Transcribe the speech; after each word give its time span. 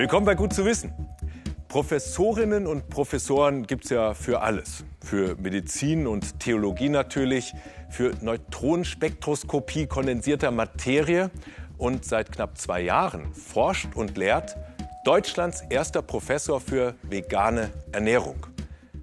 Willkommen 0.00 0.24
bei 0.24 0.34
Gut 0.34 0.54
zu 0.54 0.64
wissen. 0.64 0.94
Professorinnen 1.68 2.66
und 2.66 2.88
Professoren 2.88 3.66
gibt 3.66 3.84
es 3.84 3.90
ja 3.90 4.14
für 4.14 4.40
alles. 4.40 4.82
Für 5.04 5.36
Medizin 5.36 6.06
und 6.06 6.40
Theologie 6.40 6.88
natürlich, 6.88 7.52
für 7.90 8.12
Neutronenspektroskopie 8.22 9.88
kondensierter 9.88 10.52
Materie. 10.52 11.30
Und 11.76 12.06
seit 12.06 12.32
knapp 12.32 12.56
zwei 12.56 12.80
Jahren 12.80 13.34
forscht 13.34 13.94
und 13.94 14.16
lehrt 14.16 14.56
Deutschlands 15.04 15.64
erster 15.68 16.00
Professor 16.00 16.62
für 16.62 16.94
vegane 17.02 17.68
Ernährung. 17.92 18.46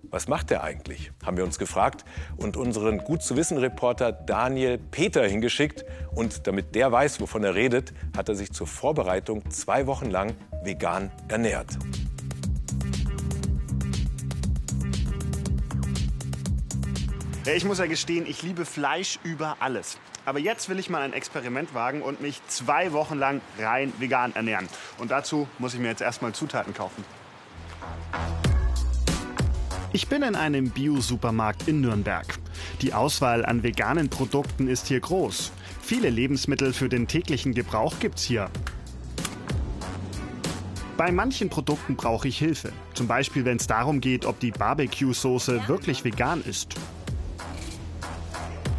Was 0.10 0.28
macht 0.28 0.50
er 0.52 0.64
eigentlich? 0.64 1.12
Haben 1.24 1.38
wir 1.38 1.44
uns 1.44 1.60
gefragt 1.60 2.06
und 2.38 2.58
unseren 2.58 3.00
gut 3.00 3.22
zu 3.22 3.36
wissen 3.36 3.58
Reporter 3.58 4.14
Daniel 4.14 4.80
Peter 4.80 5.28
hingeschickt. 5.28 5.86
Und 6.16 6.48
damit 6.48 6.74
der 6.74 6.92
weiß, 6.92 7.20
wovon 7.20 7.44
er 7.44 7.54
redet, 7.54 7.94
hat 8.16 8.30
er 8.30 8.36
sich 8.36 8.52
zur 8.52 8.68
Vorbereitung 8.68 9.52
zwei 9.52 9.86
Wochen 9.86 10.10
lang 10.10 10.34
vegan 10.68 11.10
ernährt. 11.30 11.78
Ich 17.56 17.64
muss 17.64 17.80
ja 17.80 17.86
gestehen, 17.86 18.26
ich 18.28 18.44
liebe 18.44 18.66
Fleisch 18.66 19.18
über 19.24 19.56
alles. 19.62 19.98
Aber 20.26 20.40
jetzt 20.40 20.68
will 20.68 20.78
ich 20.78 20.90
mal 20.90 21.02
ein 21.02 21.14
Experiment 21.14 21.74
wagen 21.74 22.02
und 22.02 22.22
mich 22.22 22.42
zwei 22.48 22.92
Wochen 22.92 23.18
lang 23.18 23.40
rein 23.58 23.94
vegan 23.98 24.36
ernähren. 24.36 24.68
Und 24.98 25.10
dazu 25.10 25.48
muss 25.58 25.74
ich 25.74 25.80
mir 25.80 25.88
jetzt 25.88 26.02
erstmal 26.02 26.34
Zutaten 26.34 26.74
kaufen. 26.74 27.06
Ich 29.94 30.10
bin 30.10 30.22
in 30.22 30.36
einem 30.36 30.70
Bio-Supermarkt 30.72 31.70
in 31.70 31.80
Nürnberg. 31.80 32.28
Die 32.82 32.94
Auswahl 32.94 33.46
an 33.46 33.64
veganen 33.64 34.10
Produkten 34.10 34.68
ist 34.68 34.88
hier 34.88 35.00
groß. 35.00 35.54
Viele 35.82 36.10
Lebensmittel 36.10 36.74
für 36.74 36.90
den 36.90 37.08
täglichen 37.08 37.54
Gebrauch 37.54 37.98
gibt's 38.02 38.24
hier. 38.24 38.50
Bei 40.98 41.12
manchen 41.12 41.50
Produkten 41.50 41.96
brauche 41.96 42.28
ich 42.28 42.40
Hilfe. 42.40 42.72
Zum 42.96 43.06
Beispiel, 43.06 43.46
wenn 43.46 43.58
es 43.58 43.68
darum 43.68 44.02
geht, 44.02 44.26
ob 44.26 44.40
die 44.40 44.50
Barbecue-Soße 44.50 45.68
wirklich 45.68 46.04
vegan 46.04 46.44
ist. 46.44 46.74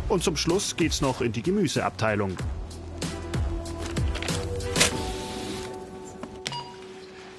Und 0.09 0.25
zum 0.25 0.37
Schluss 0.37 0.75
geht's 0.75 1.01
noch 1.01 1.21
in 1.21 1.31
die 1.31 1.43
Gemüseabteilung. 1.43 2.37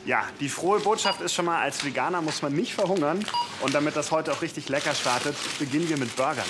Ja, 0.06 0.24
die 0.40 0.48
frohe 0.48 0.80
Botschaft 0.80 1.20
ist 1.20 1.34
schon 1.34 1.46
mal, 1.46 1.62
als 1.62 1.84
Veganer 1.84 2.22
muss 2.22 2.42
man 2.42 2.54
nicht 2.54 2.74
verhungern. 2.74 3.20
Und 3.62 3.76
damit 3.76 3.98
das 3.98 4.12
heute 4.12 4.32
auch 4.32 4.42
richtig 4.42 4.70
lecker 4.70 4.96
startet, 4.96 5.36
beginnen 5.60 5.90
wir 5.90 5.98
mit 5.98 6.16
Burgern. 6.16 6.48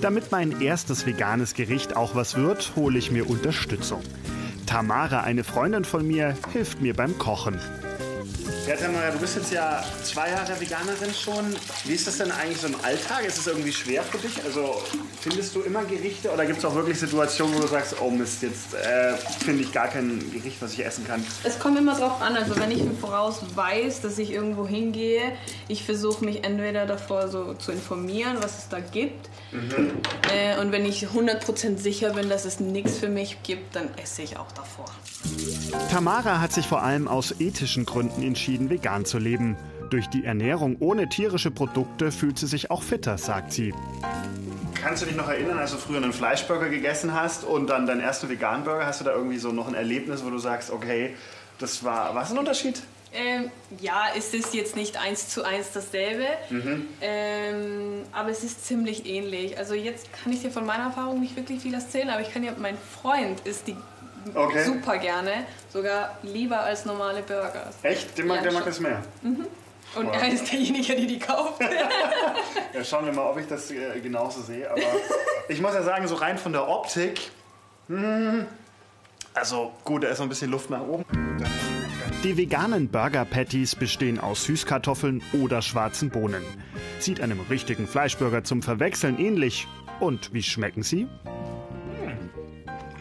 Damit 0.00 0.32
mein 0.32 0.62
erstes 0.62 1.04
veganes 1.04 1.52
Gericht 1.52 1.94
auch 1.94 2.14
was 2.14 2.36
wird, 2.36 2.72
hole 2.74 2.98
ich 2.98 3.10
mir 3.10 3.28
Unterstützung. 3.28 4.02
Tamara, 4.72 5.20
eine 5.20 5.44
Freundin 5.44 5.84
von 5.84 6.06
mir, 6.06 6.34
hilft 6.50 6.80
mir 6.80 6.94
beim 6.94 7.18
Kochen. 7.18 7.60
Ja, 8.72 8.78
Tamara, 8.78 9.10
du 9.10 9.18
bist 9.18 9.36
jetzt 9.36 9.52
ja 9.52 9.84
zwei 10.02 10.30
Jahre 10.30 10.58
Veganerin 10.58 11.12
schon. 11.12 11.54
Wie 11.84 11.92
ist 11.92 12.06
das 12.06 12.16
denn 12.16 12.32
eigentlich 12.32 12.58
so 12.58 12.68
im 12.68 12.76
Alltag? 12.82 13.22
Ist 13.26 13.36
es 13.36 13.46
irgendwie 13.46 13.70
schwer 13.70 14.02
für 14.02 14.16
dich? 14.16 14.42
Also 14.42 14.82
findest 15.20 15.54
du 15.54 15.60
immer 15.60 15.84
Gerichte 15.84 16.30
oder 16.32 16.46
gibt 16.46 16.58
es 16.58 16.64
auch 16.64 16.74
wirklich 16.74 16.98
Situationen, 16.98 17.54
wo 17.54 17.60
du 17.60 17.66
sagst, 17.66 17.96
oh 18.00 18.08
Mist, 18.08 18.40
jetzt 18.40 18.72
äh, 18.72 19.12
finde 19.44 19.64
ich 19.64 19.72
gar 19.72 19.88
kein 19.88 20.24
Gericht, 20.32 20.56
was 20.62 20.72
ich 20.72 20.86
essen 20.86 21.06
kann? 21.06 21.22
Es 21.44 21.58
kommt 21.58 21.78
immer 21.78 21.94
drauf 21.94 22.22
an. 22.22 22.34
Also 22.34 22.56
wenn 22.58 22.70
ich 22.70 22.80
im 22.80 22.96
Voraus 22.96 23.42
weiß, 23.54 24.00
dass 24.00 24.16
ich 24.16 24.32
irgendwo 24.32 24.66
hingehe, 24.66 25.32
ich 25.68 25.84
versuche 25.84 26.24
mich 26.24 26.42
entweder 26.42 26.86
davor 26.86 27.28
so 27.28 27.52
zu 27.52 27.72
informieren, 27.72 28.38
was 28.40 28.56
es 28.56 28.68
da 28.70 28.80
gibt. 28.80 29.28
Mhm. 29.52 29.90
Äh, 30.32 30.58
und 30.58 30.72
wenn 30.72 30.86
ich 30.86 31.08
100% 31.08 31.76
sicher 31.76 32.14
bin, 32.14 32.30
dass 32.30 32.46
es 32.46 32.58
nichts 32.58 32.96
für 32.96 33.08
mich 33.08 33.42
gibt, 33.42 33.76
dann 33.76 33.90
esse 34.02 34.22
ich 34.22 34.38
auch 34.38 34.50
davor. 34.52 34.86
Tamara 35.90 36.40
hat 36.40 36.52
sich 36.52 36.66
vor 36.66 36.82
allem 36.82 37.06
aus 37.06 37.34
ethischen 37.38 37.86
Gründen 37.86 38.22
entschieden, 38.22 38.61
vegan 38.70 39.04
zu 39.04 39.18
leben. 39.18 39.56
Durch 39.90 40.08
die 40.08 40.24
Ernährung 40.24 40.76
ohne 40.80 41.08
tierische 41.08 41.50
Produkte 41.50 42.12
fühlt 42.12 42.38
sie 42.38 42.46
sich 42.46 42.70
auch 42.70 42.82
fitter, 42.82 43.18
sagt 43.18 43.52
sie. 43.52 43.74
Kannst 44.74 45.02
du 45.02 45.06
dich 45.06 45.16
noch 45.16 45.28
erinnern, 45.28 45.58
als 45.58 45.70
du 45.70 45.76
früher 45.76 45.98
einen 45.98 46.12
Fleischburger 46.12 46.68
gegessen 46.68 47.14
hast 47.14 47.44
und 47.44 47.68
dann 47.68 47.86
deinen 47.86 48.00
ersten 48.00 48.28
Vegan-Burger? 48.28 48.86
Hast 48.86 49.00
du 49.00 49.04
da 49.04 49.12
irgendwie 49.12 49.38
so 49.38 49.52
noch 49.52 49.68
ein 49.68 49.74
Erlebnis, 49.74 50.24
wo 50.24 50.30
du 50.30 50.38
sagst, 50.38 50.70
okay, 50.70 51.14
das 51.58 51.84
war, 51.84 52.14
was 52.14 52.32
ein 52.32 52.38
Unterschied? 52.38 52.82
Ähm, 53.14 53.50
ja, 53.78 54.06
es 54.16 54.32
ist 54.32 54.54
jetzt 54.54 54.74
nicht 54.74 54.96
eins 54.96 55.28
zu 55.28 55.44
eins 55.44 55.72
dasselbe, 55.72 56.24
mhm. 56.48 56.86
ähm, 57.02 58.02
aber 58.10 58.30
es 58.30 58.42
ist 58.42 58.66
ziemlich 58.66 59.04
ähnlich. 59.06 59.58
Also 59.58 59.74
jetzt 59.74 60.08
kann 60.14 60.32
ich 60.32 60.40
dir 60.40 60.50
von 60.50 60.64
meiner 60.64 60.84
Erfahrung 60.84 61.20
nicht 61.20 61.36
wirklich 61.36 61.60
viel 61.60 61.74
erzählen, 61.74 62.08
aber 62.08 62.22
ich 62.22 62.32
kann 62.32 62.40
dir, 62.40 62.54
mein 62.58 62.78
Freund 62.78 63.40
ist 63.40 63.66
die 63.66 63.76
okay. 64.34 64.64
super 64.64 64.98
gerne, 64.98 65.46
sogar 65.72 66.18
lieber 66.22 66.60
als 66.60 66.84
normale 66.84 67.22
Burger. 67.22 67.70
Echt? 67.82 68.16
Der 68.16 68.24
mag, 68.24 68.36
ja, 68.38 68.42
der 68.42 68.52
mag 68.52 68.64
das 68.64 68.80
mehr? 68.80 69.02
Mhm. 69.22 69.46
Und 69.94 70.06
wow. 70.06 70.22
er 70.22 70.32
ist 70.32 70.50
derjenige, 70.50 70.94
der 70.94 71.06
die 71.06 71.18
kauft. 71.18 71.60
ja, 72.74 72.84
schauen 72.84 73.06
wir 73.06 73.12
mal, 73.12 73.30
ob 73.30 73.38
ich 73.38 73.46
das 73.46 73.70
äh, 73.70 74.00
genauso 74.00 74.40
sehe. 74.40 74.70
Aber 74.70 74.80
ich 75.48 75.60
muss 75.60 75.74
ja 75.74 75.82
sagen, 75.82 76.08
so 76.08 76.14
rein 76.14 76.38
von 76.38 76.52
der 76.52 76.66
Optik, 76.66 77.30
mh, 77.88 77.98
hm, 77.98 78.46
also 79.34 79.72
gut, 79.84 80.04
da 80.04 80.08
ist 80.08 80.18
noch 80.18 80.26
ein 80.26 80.28
bisschen 80.28 80.50
Luft 80.50 80.70
nach 80.70 80.82
oben. 80.82 81.04
Die 82.22 82.36
veganen 82.36 82.88
Burger 82.88 83.24
Patties 83.24 83.74
bestehen 83.74 84.20
aus 84.20 84.44
Süßkartoffeln 84.44 85.22
oder 85.32 85.60
schwarzen 85.60 86.10
Bohnen. 86.10 86.44
Sieht 87.00 87.20
einem 87.20 87.40
richtigen 87.50 87.88
Fleischburger 87.88 88.44
zum 88.44 88.62
Verwechseln 88.62 89.18
ähnlich. 89.18 89.66
Und 90.00 90.32
wie 90.32 90.42
schmecken 90.42 90.82
sie? 90.82 91.08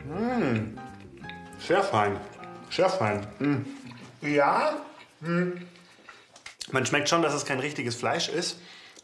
Mmh. 0.08 0.81
Sehr 1.68 1.84
fein. 1.84 2.18
Sehr 2.70 2.90
fein. 2.90 3.26
Mm. 3.40 4.26
Ja, 4.26 4.78
mm. 5.22 5.54
man 6.72 6.86
schmeckt 6.86 7.10
schon, 7.10 7.22
dass 7.22 7.34
es 7.34 7.46
kein 7.46 7.60
richtiges 7.60 7.96
Fleisch 7.96 8.30
ist. 8.30 8.58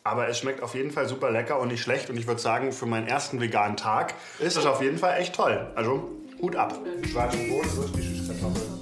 Aber 0.04 0.30
es 0.30 0.40
schmeckt 0.40 0.64
auf 0.64 0.74
jeden 0.74 0.92
Fall 0.92 1.08
super 1.08 1.32
lecker 1.32 1.60
und 1.60 1.68
nicht 1.68 1.82
schlecht. 1.82 2.10
Und 2.10 2.18
ich 2.18 2.28
würde 2.28 2.40
sagen, 2.40 2.72
für 2.72 2.86
meinen 2.86 3.08
ersten 3.08 3.42
veganen 3.42 3.76
Tag 3.76 4.14
ist 4.40 4.56
es 4.56 4.66
auf 4.66 4.82
jeden 4.82 4.98
Fall 4.98 5.20
echt 5.20 5.36
toll. 5.36 5.70
Also 5.76 6.10
Hut 6.42 6.56
ab. 6.56 6.80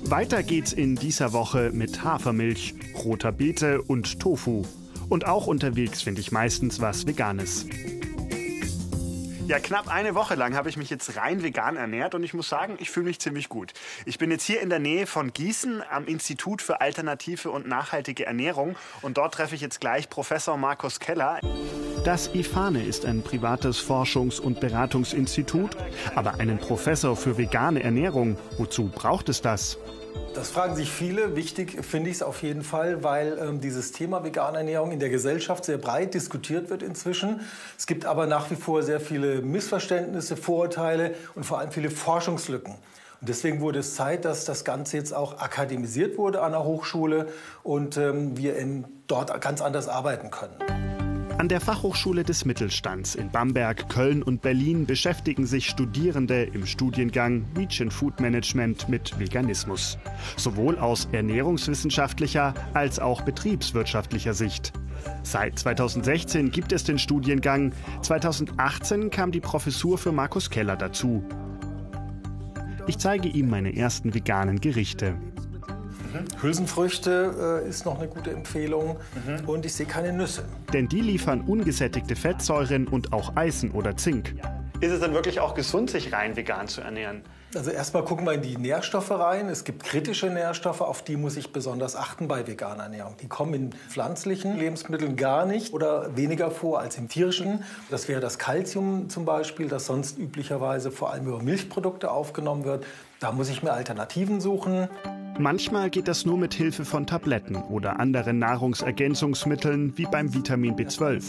Weiter 0.03 0.43
geht's 0.43 0.71
in 0.71 0.95
dieser 0.95 1.33
Woche 1.33 1.71
mit 1.73 2.03
Hafermilch, 2.03 2.75
roter 3.03 3.31
Beete 3.31 3.81
und 3.81 4.19
Tofu. 4.19 4.65
Und 5.09 5.25
auch 5.25 5.47
unterwegs 5.47 6.03
finde 6.03 6.21
ich 6.21 6.31
meistens 6.31 6.79
was 6.79 7.07
Veganes. 7.07 7.65
Ja, 9.47 9.59
knapp 9.59 9.93
eine 9.93 10.15
Woche 10.15 10.33
lang 10.33 10.55
habe 10.55 10.69
ich 10.69 10.77
mich 10.77 10.89
jetzt 10.89 11.17
rein 11.17 11.43
vegan 11.43 11.75
ernährt 11.75 12.15
und 12.15 12.23
ich 12.23 12.33
muss 12.33 12.49
sagen, 12.49 12.77
ich 12.79 12.89
fühle 12.89 13.05
mich 13.05 13.19
ziemlich 13.19 13.47
gut. 13.47 13.73
Ich 14.05 14.17
bin 14.17 14.31
jetzt 14.31 14.43
hier 14.43 14.59
in 14.59 14.71
der 14.71 14.79
Nähe 14.79 15.05
von 15.05 15.33
Gießen 15.33 15.83
am 15.91 16.07
Institut 16.07 16.63
für 16.63 16.81
alternative 16.81 17.51
und 17.51 17.67
nachhaltige 17.67 18.25
Ernährung 18.25 18.75
und 19.03 19.17
dort 19.17 19.35
treffe 19.35 19.53
ich 19.53 19.61
jetzt 19.61 19.79
gleich 19.79 20.09
Professor 20.09 20.57
Markus 20.57 20.99
Keller. 20.99 21.39
Das 22.05 22.29
IFANE 22.35 22.85
ist 22.85 23.03
ein 23.03 23.23
privates 23.23 23.79
Forschungs- 23.79 24.39
und 24.39 24.59
Beratungsinstitut, 24.59 25.75
aber 26.13 26.35
einen 26.35 26.59
Professor 26.59 27.15
für 27.15 27.35
vegane 27.35 27.81
Ernährung, 27.81 28.37
wozu 28.59 28.91
braucht 28.93 29.27
es 29.27 29.41
das? 29.41 29.79
Das 30.35 30.51
fragen 30.51 30.75
sich 30.75 30.91
viele. 30.91 31.35
Wichtig 31.35 31.83
finde 31.83 32.11
ich 32.11 32.17
es 32.17 32.21
auf 32.21 32.43
jeden 32.43 32.61
Fall, 32.61 33.03
weil 33.03 33.39
ähm, 33.39 33.59
dieses 33.59 33.91
Thema 33.91 34.23
vegane 34.23 34.59
Ernährung 34.59 34.91
in 34.91 34.99
der 34.99 35.09
Gesellschaft 35.09 35.65
sehr 35.65 35.79
breit 35.79 36.13
diskutiert 36.13 36.69
wird 36.69 36.83
inzwischen. 36.83 37.39
Es 37.75 37.87
gibt 37.87 38.05
aber 38.05 38.27
nach 38.27 38.51
wie 38.51 38.55
vor 38.55 38.83
sehr 38.83 38.99
viele 38.99 39.41
Missverständnisse, 39.41 40.37
Vorurteile 40.37 41.15
und 41.33 41.43
vor 41.43 41.57
allem 41.57 41.71
viele 41.71 41.89
Forschungslücken. 41.89 42.75
Und 43.19 43.29
deswegen 43.29 43.61
wurde 43.61 43.79
es 43.79 43.95
Zeit, 43.95 44.25
dass 44.25 44.45
das 44.45 44.63
Ganze 44.63 44.97
jetzt 44.97 45.11
auch 45.11 45.39
akademisiert 45.39 46.19
wurde 46.19 46.43
an 46.43 46.51
der 46.51 46.65
Hochschule 46.65 47.29
und 47.63 47.97
ähm, 47.97 48.37
wir 48.37 48.57
in, 48.57 48.85
dort 49.07 49.41
ganz 49.41 49.59
anders 49.63 49.87
arbeiten 49.87 50.29
können. 50.29 50.94
An 51.37 51.49
der 51.49 51.59
Fachhochschule 51.59 52.23
des 52.23 52.45
Mittelstands 52.45 53.13
in 53.13 53.29
Bamberg, 53.29 53.89
Köln 53.89 54.23
und 54.23 54.41
Berlin 54.41 54.85
beschäftigen 54.85 55.45
sich 55.45 55.67
Studierende 55.67 56.43
im 56.43 56.65
Studiengang 56.65 57.45
Region 57.57 57.91
Food 57.91 58.21
Management 58.21 58.87
mit 58.87 59.19
Veganismus. 59.19 59.97
Sowohl 60.37 60.77
aus 60.77 61.09
ernährungswissenschaftlicher 61.11 62.53
als 62.73 62.99
auch 62.99 63.21
betriebswirtschaftlicher 63.21 64.33
Sicht. 64.33 64.71
Seit 65.23 65.59
2016 65.59 66.51
gibt 66.51 66.71
es 66.71 66.85
den 66.85 66.97
Studiengang. 66.97 67.73
2018 68.01 69.09
kam 69.09 69.33
die 69.33 69.41
Professur 69.41 69.97
für 69.97 70.13
Markus 70.13 70.49
Keller 70.49 70.77
dazu. 70.77 71.21
Ich 72.87 72.97
zeige 72.97 73.27
ihm 73.27 73.49
meine 73.49 73.75
ersten 73.75 74.13
veganen 74.13 74.61
Gerichte. 74.61 75.15
Mhm. 76.15 76.41
Hülsenfrüchte 76.41 77.61
äh, 77.65 77.69
ist 77.69 77.85
noch 77.85 77.99
eine 77.99 78.07
gute 78.07 78.31
Empfehlung 78.31 78.97
mhm. 79.25 79.47
und 79.47 79.65
ich 79.65 79.73
sehe 79.73 79.85
keine 79.85 80.13
Nüsse. 80.13 80.45
Denn 80.73 80.87
die 80.87 81.01
liefern 81.01 81.41
ungesättigte 81.41 82.15
Fettsäuren 82.15 82.87
und 82.87 83.13
auch 83.13 83.35
Eisen 83.35 83.71
oder 83.71 83.97
Zink. 83.97 84.35
Ist 84.81 84.91
es 84.91 84.99
dann 84.99 85.13
wirklich 85.13 85.39
auch 85.39 85.55
gesund, 85.55 85.89
sich 85.89 86.11
rein 86.11 86.35
vegan 86.35 86.67
zu 86.67 86.81
ernähren? 86.81 87.21
Also 87.55 87.71
erstmal 87.71 88.03
gucken 88.03 88.25
wir 88.25 88.33
in 88.33 88.41
die 88.41 88.57
Nährstoffe 88.57 89.11
rein. 89.11 89.47
Es 89.47 89.63
gibt 89.63 89.85
kritische 89.85 90.27
Nährstoffe, 90.27 90.81
auf 90.81 91.03
die 91.03 91.15
muss 91.15 91.37
ich 91.37 91.53
besonders 91.53 91.95
achten 91.95 92.27
bei 92.27 92.45
veganer 92.45 92.83
Ernährung. 92.83 93.15
Die 93.21 93.29
kommen 93.29 93.53
in 93.53 93.69
pflanzlichen 93.71 94.57
Lebensmitteln 94.57 95.15
gar 95.15 95.45
nicht 95.45 95.73
oder 95.73 96.17
weniger 96.17 96.51
vor 96.51 96.79
als 96.79 96.97
im 96.97 97.07
tierischen. 97.07 97.63
Das 97.89 98.09
wäre 98.09 98.19
das 98.19 98.37
Kalzium 98.37 99.09
zum 99.09 99.23
Beispiel, 99.23 99.69
das 99.69 99.85
sonst 99.85 100.17
üblicherweise 100.17 100.91
vor 100.91 101.11
allem 101.11 101.27
über 101.27 101.41
Milchprodukte 101.41 102.11
aufgenommen 102.11 102.65
wird. 102.65 102.85
Da 103.21 103.31
muss 103.31 103.47
ich 103.47 103.63
mir 103.63 103.71
Alternativen 103.71 104.41
suchen. 104.41 104.89
Manchmal 105.37 105.89
geht 105.89 106.07
das 106.07 106.25
nur 106.25 106.37
mit 106.37 106.53
Hilfe 106.53 106.85
von 106.85 107.05
Tabletten 107.05 107.57
oder 107.57 107.99
anderen 107.99 108.39
Nahrungsergänzungsmitteln 108.39 109.97
wie 109.97 110.05
beim 110.05 110.33
Vitamin 110.33 110.75
B12. 110.75 111.23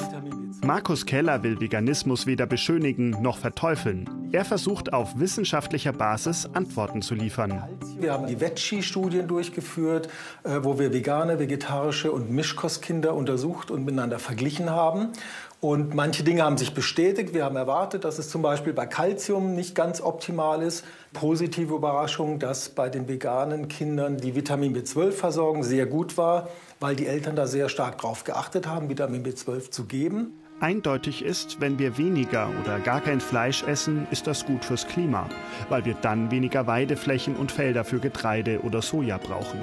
Markus 0.64 1.06
Keller 1.06 1.42
will 1.42 1.60
Veganismus 1.60 2.26
weder 2.26 2.46
beschönigen 2.46 3.10
noch 3.20 3.38
verteufeln. 3.38 4.08
Er 4.32 4.44
versucht 4.44 4.92
auf 4.92 5.18
wissenschaftlicher 5.18 5.92
Basis 5.92 6.48
Antworten 6.52 7.02
zu 7.02 7.14
liefern. 7.14 7.62
Wir 7.98 8.12
haben 8.12 8.26
die 8.26 8.40
Veggie-Studien 8.40 9.28
durchgeführt, 9.28 10.08
äh, 10.44 10.58
wo 10.62 10.78
wir 10.78 10.92
vegane, 10.92 11.38
vegetarische 11.38 12.12
und 12.12 12.30
Mischkostkinder 12.30 13.14
untersucht 13.14 13.70
und 13.70 13.84
miteinander 13.84 14.18
verglichen 14.18 14.70
haben. 14.70 15.08
Und 15.60 15.94
manche 15.94 16.22
Dinge 16.22 16.42
haben 16.42 16.58
sich 16.58 16.74
bestätigt. 16.74 17.32
Wir 17.32 17.44
haben 17.44 17.56
erwartet, 17.56 18.04
dass 18.04 18.18
es 18.18 18.28
zum 18.28 18.42
Beispiel 18.42 18.74
bei 18.74 18.86
Kalzium 18.86 19.54
nicht 19.54 19.74
ganz 19.74 20.02
optimal 20.02 20.62
ist. 20.62 20.84
Positive 21.14 21.74
Überraschung, 21.74 22.38
dass 22.38 22.68
bei 22.68 22.90
den 22.90 23.08
veganen 23.08 23.68
Kindern 23.68 24.18
die 24.18 24.34
Vitamin 24.34 24.76
B12-Versorgung 24.76 25.62
sehr 25.62 25.86
gut 25.86 26.18
war, 26.18 26.48
weil 26.78 26.94
die 26.94 27.06
Eltern 27.06 27.36
da 27.36 27.46
sehr 27.46 27.70
stark 27.70 27.98
darauf 27.98 28.24
geachtet 28.24 28.66
haben, 28.66 28.90
Vitamin 28.90 29.24
B12 29.24 29.70
zu 29.70 29.84
geben. 29.86 30.38
Eindeutig 30.60 31.22
ist, 31.22 31.60
wenn 31.60 31.78
wir 31.78 31.98
weniger 31.98 32.50
oder 32.62 32.78
gar 32.78 33.00
kein 33.00 33.20
Fleisch 33.20 33.62
essen, 33.64 34.06
ist 34.10 34.26
das 34.26 34.46
gut 34.46 34.64
fürs 34.64 34.86
Klima, 34.86 35.28
weil 35.68 35.84
wir 35.84 35.94
dann 36.00 36.30
weniger 36.30 36.66
Weideflächen 36.66 37.36
und 37.36 37.52
Felder 37.52 37.84
für 37.84 37.98
Getreide 37.98 38.60
oder 38.60 38.80
Soja 38.80 39.18
brauchen. 39.18 39.60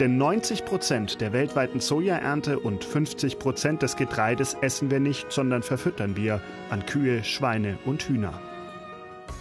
Denn 0.00 0.16
90 0.16 0.64
Prozent 0.64 1.20
der 1.20 1.32
weltweiten 1.32 1.78
Sojaernte 1.78 2.58
und 2.58 2.82
50 2.82 3.38
Prozent 3.38 3.82
des 3.82 3.94
Getreides 3.94 4.54
essen 4.60 4.90
wir 4.90 4.98
nicht, 4.98 5.30
sondern 5.30 5.62
verfüttern 5.62 6.16
wir 6.16 6.40
an 6.70 6.84
Kühe, 6.84 7.22
Schweine 7.22 7.78
und 7.84 8.02
Hühner. 8.02 8.40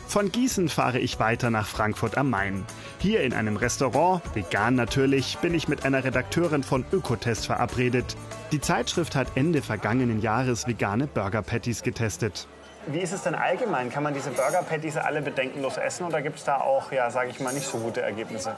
Von 0.07 0.31
Gießen 0.31 0.69
fahre 0.69 1.00
ich 1.00 1.19
weiter 1.19 1.50
nach 1.50 1.65
Frankfurt 1.65 2.19
am 2.19 2.29
Main. 2.29 2.65
Hier 3.00 3.21
in 3.21 3.33
einem 3.33 3.57
Restaurant, 3.57 4.21
vegan 4.35 4.75
natürlich, 4.75 5.39
bin 5.39 5.55
ich 5.55 5.67
mit 5.67 5.85
einer 5.85 6.03
Redakteurin 6.03 6.61
von 6.61 6.85
Ökotest 6.94 7.47
verabredet. 7.47 8.15
Die 8.51 8.61
Zeitschrift 8.61 9.15
hat 9.15 9.29
Ende 9.33 9.63
vergangenen 9.63 10.21
Jahres 10.21 10.67
vegane 10.67 11.07
Burger 11.07 11.41
Patties 11.41 11.81
getestet. 11.81 12.47
Wie 12.88 13.00
ist 13.00 13.13
es 13.13 13.24
denn 13.24 13.33
allgemein? 13.33 13.89
Kann 13.89 14.03
man 14.03 14.13
diese 14.13 14.30
Burger 14.31 14.62
Patties 14.62 14.97
alle 14.97 15.21
bedenkenlos 15.21 15.77
essen 15.77 16.06
oder 16.06 16.21
gibt 16.21 16.38
es 16.39 16.44
da 16.44 16.57
auch, 16.57 16.91
ja, 16.91 17.09
sage 17.09 17.30
ich 17.30 17.39
mal, 17.39 17.53
nicht 17.53 17.65
so 17.65 17.77
gute 17.77 18.01
Ergebnisse? 18.01 18.56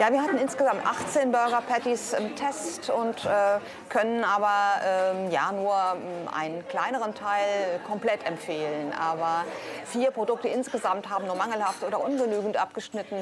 Ja, 0.00 0.10
wir 0.10 0.22
hatten 0.22 0.38
insgesamt 0.38 0.80
18 0.86 1.30
Burger 1.30 1.62
Patties 1.68 2.14
im 2.14 2.34
Test 2.36 2.88
und 2.88 3.26
äh, 3.26 3.58
können 3.90 4.24
aber 4.24 4.48
äh, 4.82 5.30
ja 5.30 5.52
nur 5.52 5.74
ähm, 5.74 6.28
einen 6.34 6.66
kleineren 6.68 7.14
Teil 7.14 7.80
komplett 7.86 8.26
empfehlen. 8.26 8.92
Aber 8.98 9.44
vier 9.84 10.10
Produkte 10.10 10.48
insgesamt 10.48 11.10
haben 11.10 11.26
nur 11.26 11.36
mangelhaft 11.36 11.84
oder 11.84 12.02
ungenügend 12.02 12.56
abgeschnitten. 12.56 13.16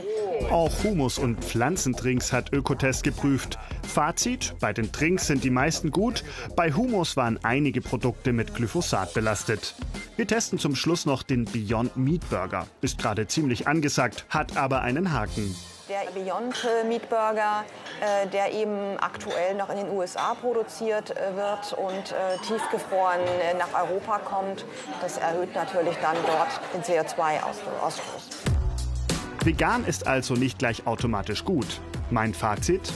Auch 0.53 0.71
Humus 0.85 1.19
und 1.19 1.45
Pflanzendrinks 1.45 2.33
hat 2.33 2.53
Ökotest 2.53 3.03
geprüft. 3.03 3.59
Fazit: 3.83 4.55
Bei 4.61 4.73
den 4.73 4.93
Drinks 4.93 5.27
sind 5.27 5.43
die 5.43 5.51
meisten 5.51 5.91
gut. 5.91 6.23
Bei 6.55 6.73
Humus 6.73 7.17
waren 7.17 7.41
einige 7.43 7.81
Produkte 7.81 8.33
mit 8.33 8.55
Glyphosat 8.55 9.15
belastet. 9.15 9.75
Wir 10.15 10.28
testen 10.29 10.59
zum 10.59 10.77
Schluss 10.77 11.07
noch 11.07 11.25
den 11.25 11.45
Beyond 11.47 11.97
Meat 11.97 12.29
Burger. 12.31 12.67
Ist 12.81 12.99
gerade 12.99 13.27
ziemlich 13.27 13.67
angesagt, 13.67 14.27
hat 14.29 14.57
aber 14.57 14.83
einen 14.83 15.13
Haken. 15.13 15.57
Der 15.89 16.03
Beyond 16.13 16.55
Meat 16.87 17.09
Burger, 17.09 17.65
äh, 18.01 18.29
der 18.29 18.53
eben 18.53 18.99
aktuell 18.99 19.55
noch 19.57 19.71
in 19.71 19.79
den 19.79 19.91
USA 19.91 20.35
produziert 20.35 21.11
äh, 21.11 21.35
wird 21.35 21.73
und 21.73 22.13
äh, 22.13 22.37
tiefgefroren 22.47 23.21
äh, 23.23 23.55
nach 23.55 23.73
Europa 23.73 24.19
kommt, 24.19 24.67
das 25.01 25.17
erhöht 25.17 25.55
natürlich 25.55 25.97
dann 26.03 26.17
dort 26.27 26.61
den 26.75 26.83
CO2-Ausstoß. 26.83 28.49
Vegan 29.45 29.87
ist 29.87 30.07
also 30.07 30.35
nicht 30.35 30.59
gleich 30.59 30.87
automatisch 30.87 31.45
gut. 31.45 31.81
Mein 32.11 32.35
Fazit? 32.35 32.93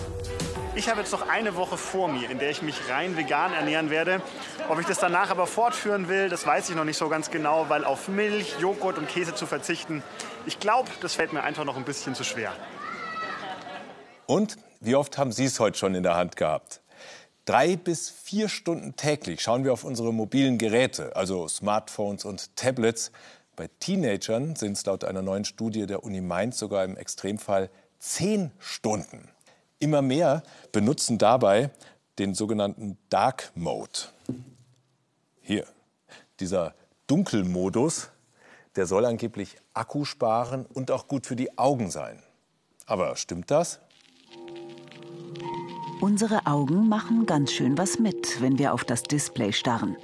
Ich 0.75 0.89
habe 0.89 1.01
jetzt 1.01 1.13
noch 1.13 1.29
eine 1.29 1.55
Woche 1.57 1.77
vor 1.77 2.09
mir, 2.09 2.31
in 2.31 2.39
der 2.39 2.49
ich 2.49 2.63
mich 2.63 2.89
rein 2.89 3.15
vegan 3.15 3.53
ernähren 3.53 3.91
werde. 3.91 4.23
Ob 4.71 4.81
ich 4.81 4.87
das 4.87 4.99
danach 4.99 5.29
aber 5.29 5.47
fortführen 5.47 6.09
will, 6.09 6.31
das 6.31 6.47
weiß 6.47 6.71
ich 6.71 6.77
noch 6.77 6.85
nicht 6.85 6.97
so 6.97 7.11
ganz 7.11 7.31
genau, 7.31 7.69
weil 7.69 7.85
auf 7.85 8.09
Milch, 8.09 8.55
Joghurt 8.59 8.97
und 8.97 9.07
Käse 9.07 9.35
zu 9.35 9.45
verzichten, 9.45 10.03
ich 10.47 10.61
glaube, 10.61 10.89
das 11.03 11.15
fällt 11.15 11.35
mir 11.35 11.43
einfach 11.43 11.67
noch 11.67 11.77
ein 11.77 11.85
bisschen 11.85 12.15
zu 12.15 12.25
schwer. 12.25 12.55
Und 14.25 14.57
wie 14.81 14.95
oft 14.95 15.19
haben 15.19 15.31
Sie 15.31 15.45
es 15.45 15.61
heute 15.61 15.77
schon 15.77 15.95
in 15.95 16.03
der 16.03 16.15
Hand 16.15 16.37
gehabt? 16.37 16.81
Drei 17.45 17.77
bis 17.77 18.09
vier 18.09 18.49
Stunden 18.49 18.97
täglich 18.97 19.43
schauen 19.43 19.65
wir 19.65 19.75
auf 19.75 19.85
unsere 19.85 20.11
mobilen 20.11 20.57
Geräte, 20.57 21.15
also 21.17 21.49
Smartphones 21.49 22.25
und 22.25 22.57
Tablets. 22.57 23.13
Bei 23.57 23.69
Teenagern 23.79 24.57
sind 24.57 24.79
es 24.79 24.87
laut 24.87 25.05
einer 25.05 25.21
neuen 25.21 25.45
Studie 25.45 25.87
der 25.87 26.03
Uni 26.03 26.23
Mainz 26.23 26.59
sogar 26.59 26.83
im 26.85 26.97
Extremfall 26.97 27.69
zehn 27.99 28.53
Stunden. 28.59 29.32
Immer 29.83 30.01
mehr 30.01 30.45
benutzen 30.71 31.19
dabei 31.19 31.71
den 32.21 32.35
sogenannten 32.35 32.99
Dark 33.09 33.51
Mode. 33.57 33.99
Hier, 35.41 35.67
dieser 36.39 36.73
Dunkelmodus, 37.09 38.11
der 38.77 38.87
soll 38.87 39.05
angeblich 39.05 39.57
Akku 39.75 40.05
sparen 40.05 40.67
und 40.67 40.93
auch 40.93 41.09
gut 41.09 41.27
für 41.27 41.35
die 41.35 41.59
Augen 41.59 41.91
sein. 41.91 42.23
Aber 42.87 43.17
stimmt 43.17 43.51
das? 43.51 43.81
Unsere 46.01 46.47
Augen 46.47 46.89
machen 46.89 47.27
ganz 47.27 47.51
schön 47.51 47.77
was 47.77 47.99
mit, 47.99 48.41
wenn 48.41 48.61
wir 48.61 48.75
auf 48.75 48.85
das 48.85 49.03
Display 49.03 49.53
starren. 49.53 49.97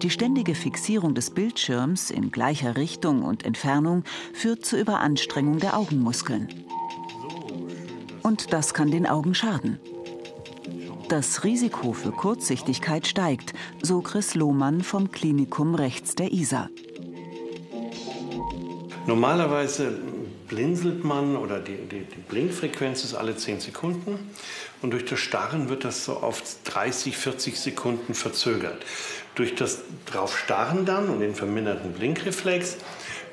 Die 0.00 0.08
ständige 0.08 0.54
Fixierung 0.54 1.14
des 1.14 1.28
Bildschirms 1.28 2.10
in 2.10 2.30
gleicher 2.30 2.78
Richtung 2.78 3.22
und 3.22 3.44
Entfernung 3.44 4.04
führt 4.32 4.64
zur 4.64 4.78
Überanstrengung 4.78 5.58
der 5.58 5.76
Augenmuskeln 5.76 6.69
und 8.22 8.52
das 8.52 8.74
kann 8.74 8.90
den 8.90 9.06
Augen 9.06 9.34
schaden. 9.34 9.78
Das 11.08 11.42
Risiko 11.42 11.92
für 11.92 12.12
Kurzsichtigkeit 12.12 13.06
steigt, 13.06 13.52
so 13.82 14.00
Chris 14.00 14.34
Lohmann 14.34 14.82
vom 14.82 15.10
Klinikum 15.10 15.74
rechts 15.74 16.14
der 16.14 16.32
Isar. 16.32 16.68
Normalerweise 19.06 19.98
blinzelt 20.46 21.04
man 21.04 21.36
oder 21.36 21.58
die, 21.58 21.76
die, 21.76 22.04
die, 22.04 22.20
Blinkfrequenz 22.28 23.04
ist 23.04 23.14
alle 23.14 23.36
10 23.36 23.60
Sekunden 23.60 24.18
und 24.82 24.92
durch 24.92 25.04
das 25.04 25.18
Starren 25.18 25.68
wird 25.68 25.84
das 25.84 26.04
so 26.04 26.14
auf 26.18 26.42
30, 26.64 27.16
40 27.16 27.58
Sekunden 27.58 28.14
verzögert. 28.14 28.84
Durch 29.34 29.54
das 29.54 29.80
Draufstarren 30.06 30.84
dann 30.84 31.08
und 31.08 31.20
den 31.20 31.34
verminderten 31.34 31.92
Blinkreflex 31.92 32.76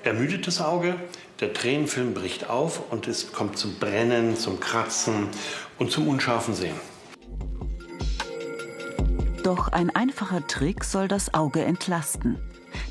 ermüdet 0.04 0.48
das 0.48 0.62
Auge, 0.62 0.96
der 1.40 1.54
Tränenfilm 1.54 2.14
bricht 2.14 2.50
auf 2.50 2.92
und 2.92 3.08
es 3.08 3.32
kommt 3.32 3.58
zum 3.58 3.76
Brennen, 3.76 4.36
zum 4.36 4.60
Kratzen 4.60 5.28
und 5.78 5.92
zum 5.92 6.08
unscharfen 6.08 6.54
Sehen. 6.54 6.76
Doch 9.44 9.70
ein 9.70 9.90
einfacher 9.92 10.46
Trick 10.48 10.84
soll 10.84 11.08
das 11.08 11.34
Auge 11.34 11.64
entlasten. 11.64 12.38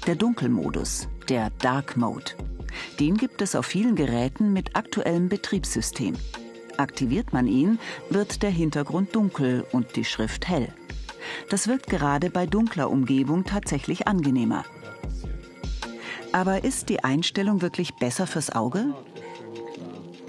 Der 0.06 0.14
Dunkelmodus, 0.14 1.08
der 1.28 1.50
Dark 1.58 1.96
Mode. 1.96 2.32
Den 3.00 3.16
gibt 3.16 3.42
es 3.42 3.54
auf 3.54 3.66
vielen 3.66 3.94
Geräten 3.94 4.52
mit 4.52 4.76
aktuellem 4.76 5.28
Betriebssystem. 5.28 6.14
Aktiviert 6.76 7.32
man 7.32 7.46
ihn, 7.46 7.78
wird 8.10 8.42
der 8.42 8.50
Hintergrund 8.50 9.14
dunkel 9.14 9.66
und 9.72 9.96
die 9.96 10.04
Schrift 10.04 10.48
hell. 10.48 10.72
Das 11.50 11.68
wirkt 11.68 11.88
gerade 11.88 12.30
bei 12.30 12.46
dunkler 12.46 12.90
Umgebung 12.90 13.44
tatsächlich 13.44 14.06
angenehmer. 14.06 14.64
Aber 16.36 16.64
ist 16.64 16.90
die 16.90 17.02
Einstellung 17.02 17.62
wirklich 17.62 17.94
besser 17.94 18.26
fürs 18.26 18.54
Auge? 18.54 18.92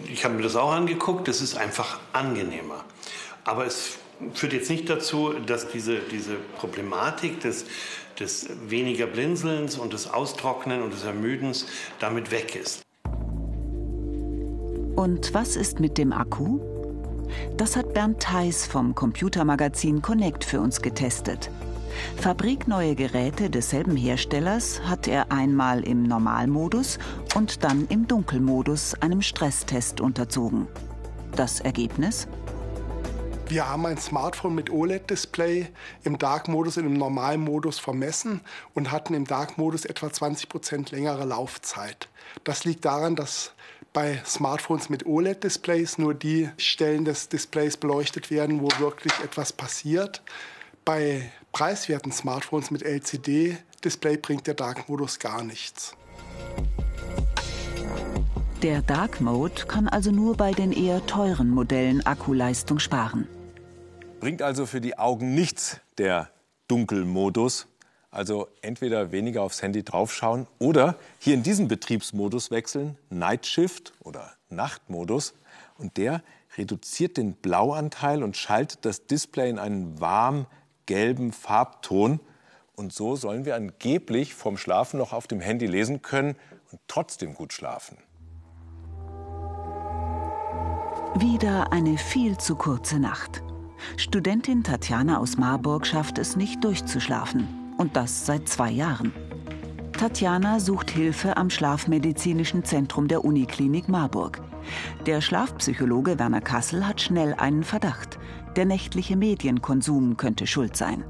Ich 0.09 0.23
habe 0.23 0.35
mir 0.35 0.41
das 0.41 0.55
auch 0.55 0.71
angeguckt, 0.71 1.27
das 1.27 1.41
ist 1.41 1.57
einfach 1.57 1.99
angenehmer. 2.13 2.85
Aber 3.43 3.65
es 3.65 3.97
führt 4.33 4.53
jetzt 4.53 4.69
nicht 4.69 4.89
dazu, 4.89 5.33
dass 5.33 5.67
diese, 5.67 5.99
diese 5.99 6.35
Problematik 6.59 7.41
des, 7.41 7.65
des 8.17 8.47
weniger 8.69 9.05
Blinzelns 9.05 9.77
und 9.77 9.91
des 9.91 10.09
Austrocknen 10.09 10.81
und 10.81 10.93
des 10.93 11.03
Ermüdens 11.03 11.65
damit 11.99 12.31
weg 12.31 12.55
ist. 12.55 12.83
Und 14.95 15.33
was 15.33 15.57
ist 15.57 15.81
mit 15.81 15.97
dem 15.97 16.13
Akku? 16.13 16.61
Das 17.57 17.75
hat 17.75 17.93
Bernd 17.93 18.21
Theis 18.21 18.65
vom 18.65 18.95
Computermagazin 18.95 20.01
Connect 20.01 20.45
für 20.45 20.61
uns 20.61 20.81
getestet. 20.81 21.49
Fabrikneue 22.18 22.96
Geräte 22.96 23.50
desselben 23.50 23.96
Herstellers 23.96 24.82
hat 24.84 25.08
er 25.08 25.32
einmal 25.32 25.84
im 25.84 26.04
Normalmodus 26.04 27.00
und 27.36 27.63
dann 27.63 27.88
im 27.88 28.08
Dunkelmodus 28.08 28.96
einem 28.96 29.22
Stresstest 29.22 30.01
unterzogen. 30.01 30.68
Das 31.36 31.60
Ergebnis? 31.60 32.27
Wir 33.50 33.70
haben 33.70 33.86
ein 33.86 33.98
Smartphone 33.98 34.56
mit 34.56 34.70
OLED-Display 34.70 35.68
im 36.04 36.18
Dark-Modus 36.18 36.77
und 36.77 36.86
im 36.86 36.96
Normalmodus 36.96 37.80
vermessen 37.80 38.42
und 38.74 38.92
hatten 38.92 39.13
im 39.13 39.24
Dark-Modus 39.24 39.86
etwa 39.86 40.12
20 40.12 40.50
Prozent 40.50 40.92
längere 40.92 41.24
Laufzeit. 41.24 42.10
Das 42.44 42.66
liegt 42.66 42.84
daran, 42.84 43.16
dass 43.16 43.54
bei 43.94 44.22
Smartphones 44.25 44.89
mit 44.89 45.06
OLED-Displays 45.06 45.98
nur 45.98 46.13
die 46.13 46.50
Stellen 46.58 47.06
des 47.06 47.30
Displays 47.30 47.77
beleuchtet 47.77 48.32
werden, 48.32 48.62
wo 48.62 48.68
wirklich 48.80 49.13
etwas 49.24 49.54
passiert. 49.54 50.22
Bei 50.84 51.32
preiswerten 51.57 52.11
Smartphones 52.11 52.69
mit 52.69 52.83
LCD-Display 52.83 54.17
bringt 54.17 54.45
der 54.45 54.53
Dark-Modus 54.53 55.17
gar 55.17 55.41
nichts. 55.43 55.95
Der 58.61 58.83
Dark 58.83 59.21
Mode 59.21 59.65
kann 59.67 59.87
also 59.87 60.11
nur 60.11 60.37
bei 60.37 60.51
den 60.51 60.71
eher 60.71 61.03
teuren 61.07 61.49
Modellen 61.49 62.05
Akkuleistung 62.05 62.77
sparen. 62.77 63.27
Bringt 64.19 64.43
also 64.43 64.67
für 64.67 64.81
die 64.81 64.99
Augen 64.99 65.33
nichts, 65.33 65.79
der 65.97 66.29
Dunkelmodus. 66.67 67.65
Also 68.11 68.49
entweder 68.61 69.11
weniger 69.11 69.41
aufs 69.41 69.63
Handy 69.63 69.81
draufschauen 69.81 70.45
oder 70.59 70.93
hier 71.17 71.33
in 71.33 71.41
diesen 71.41 71.67
Betriebsmodus 71.67 72.51
wechseln, 72.51 72.99
Night 73.09 73.47
Shift 73.47 73.93
oder 74.03 74.33
Nachtmodus. 74.49 75.33
Und 75.79 75.97
der 75.97 76.21
reduziert 76.55 77.17
den 77.17 77.33
Blauanteil 77.33 78.21
und 78.21 78.37
schaltet 78.37 78.85
das 78.85 79.07
Display 79.07 79.49
in 79.49 79.57
einen 79.57 79.99
warm 79.99 80.45
gelben 80.88 81.32
Farbton. 81.32 82.20
Und 82.75 82.91
so 82.91 83.15
sollen 83.15 83.46
wir 83.46 83.56
angeblich 83.56 84.34
vom 84.34 84.58
Schlafen 84.58 84.98
noch 84.98 85.13
auf 85.13 85.27
dem 85.27 85.39
Handy 85.39 85.67
lesen 85.67 86.01
können 86.01 86.36
und 86.72 86.82
trotzdem 86.88 87.36
gut 87.36 87.53
schlafen. 87.53 87.98
Wieder 91.15 91.72
eine 91.72 91.98
viel 91.98 92.38
zu 92.38 92.56
kurze 92.56 93.00
Nacht. 93.00 93.41
Studentin 93.96 94.63
Tatjana 94.63 95.17
aus 95.17 95.38
Marburg 95.38 95.86
schafft 95.86 96.17
es 96.17 96.36
nicht 96.36 96.63
durchzuschlafen. 96.63 97.48
Und 97.77 97.96
das 97.96 98.25
seit 98.25 98.50
zwei 98.50 98.72
Jahren. 98.72 99.13
Tatjana 99.98 100.60
sucht 100.60 100.91
Hilfe 100.91 101.38
am 101.38 101.50
Schlafmedizinischen 101.50 102.63
Zentrum 102.63 103.08
der 103.08 103.25
Uniklinik 103.25 103.89
Marburg. 103.89 104.41
Der 105.08 105.22
Schlafpsychologe 105.22 106.20
Werner 106.20 106.41
Kassel 106.41 106.86
hat 106.86 107.01
schnell 107.01 107.34
einen 107.34 107.63
Verdacht. 107.63 108.06
Der 108.57 108.65
nächtliche 108.65 109.15
Medienkonsum 109.15 110.17
könnte 110.17 110.47
schuld 110.47 110.75
sein. 110.75 111.05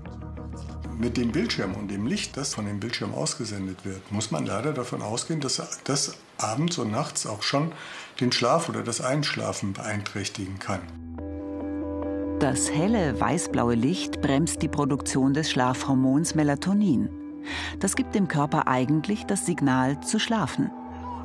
Mit 1.00 1.16
dem 1.16 1.32
Bildschirm 1.32 1.76
und 1.76 1.90
dem 1.90 2.06
Licht, 2.06 2.36
das 2.36 2.54
von 2.54 2.66
dem 2.66 2.82
Bildschirm 2.82 3.14
ausgesendet 3.14 3.86
wird, 3.86 4.12
muss 4.12 4.32
man 4.32 4.46
leider 4.46 4.74
davon 4.74 5.02
ausgehen, 5.02 5.40
dass 5.40 5.80
das 5.86 6.18
abends 6.38 6.78
und 6.78 6.92
nachts 6.92 7.26
auch 7.26 7.44
schon 7.44 7.72
den 8.20 8.34
Schlaf 8.34 8.68
oder 8.68 8.84
das 8.84 9.00
Einschlafen 9.00 9.72
beeinträchtigen 9.72 10.60
kann. 10.60 10.82
Das 12.40 12.70
helle 12.70 13.18
weißblaue 13.18 13.76
Licht 13.76 14.22
bremst 14.22 14.62
die 14.62 14.68
Produktion 14.68 15.34
des 15.34 15.50
Schlafhormons 15.50 16.36
Melatonin. 16.36 17.08
Das 17.80 17.96
gibt 17.96 18.14
dem 18.14 18.28
Körper 18.28 18.68
eigentlich 18.68 19.24
das 19.26 19.46
Signal 19.46 20.02
zu 20.02 20.20
schlafen. 20.20 20.70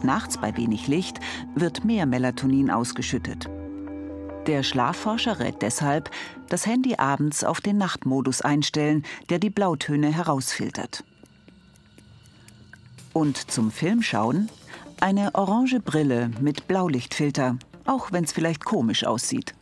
Nachts 0.04 0.38
bei 0.38 0.56
wenig 0.56 0.86
Licht 0.86 1.18
wird 1.56 1.84
mehr 1.84 2.06
Melatonin 2.06 2.70
ausgeschüttet. 2.70 3.50
Der 4.46 4.64
Schlafforscher 4.64 5.38
rät 5.38 5.62
deshalb, 5.62 6.10
das 6.48 6.66
Handy 6.66 6.96
abends 6.96 7.44
auf 7.44 7.60
den 7.60 7.78
Nachtmodus 7.78 8.42
einstellen, 8.42 9.04
der 9.30 9.38
die 9.38 9.50
Blautöne 9.50 10.12
herausfiltert. 10.12 11.04
Und 13.12 13.50
zum 13.50 13.70
Filmschauen 13.70 14.48
eine 15.00 15.34
orange 15.34 15.78
Brille 15.78 16.30
mit 16.40 16.66
Blaulichtfilter, 16.66 17.56
auch 17.84 18.10
wenn 18.10 18.24
es 18.24 18.32
vielleicht 18.32 18.64
komisch 18.64 19.04
aussieht. 19.04 19.54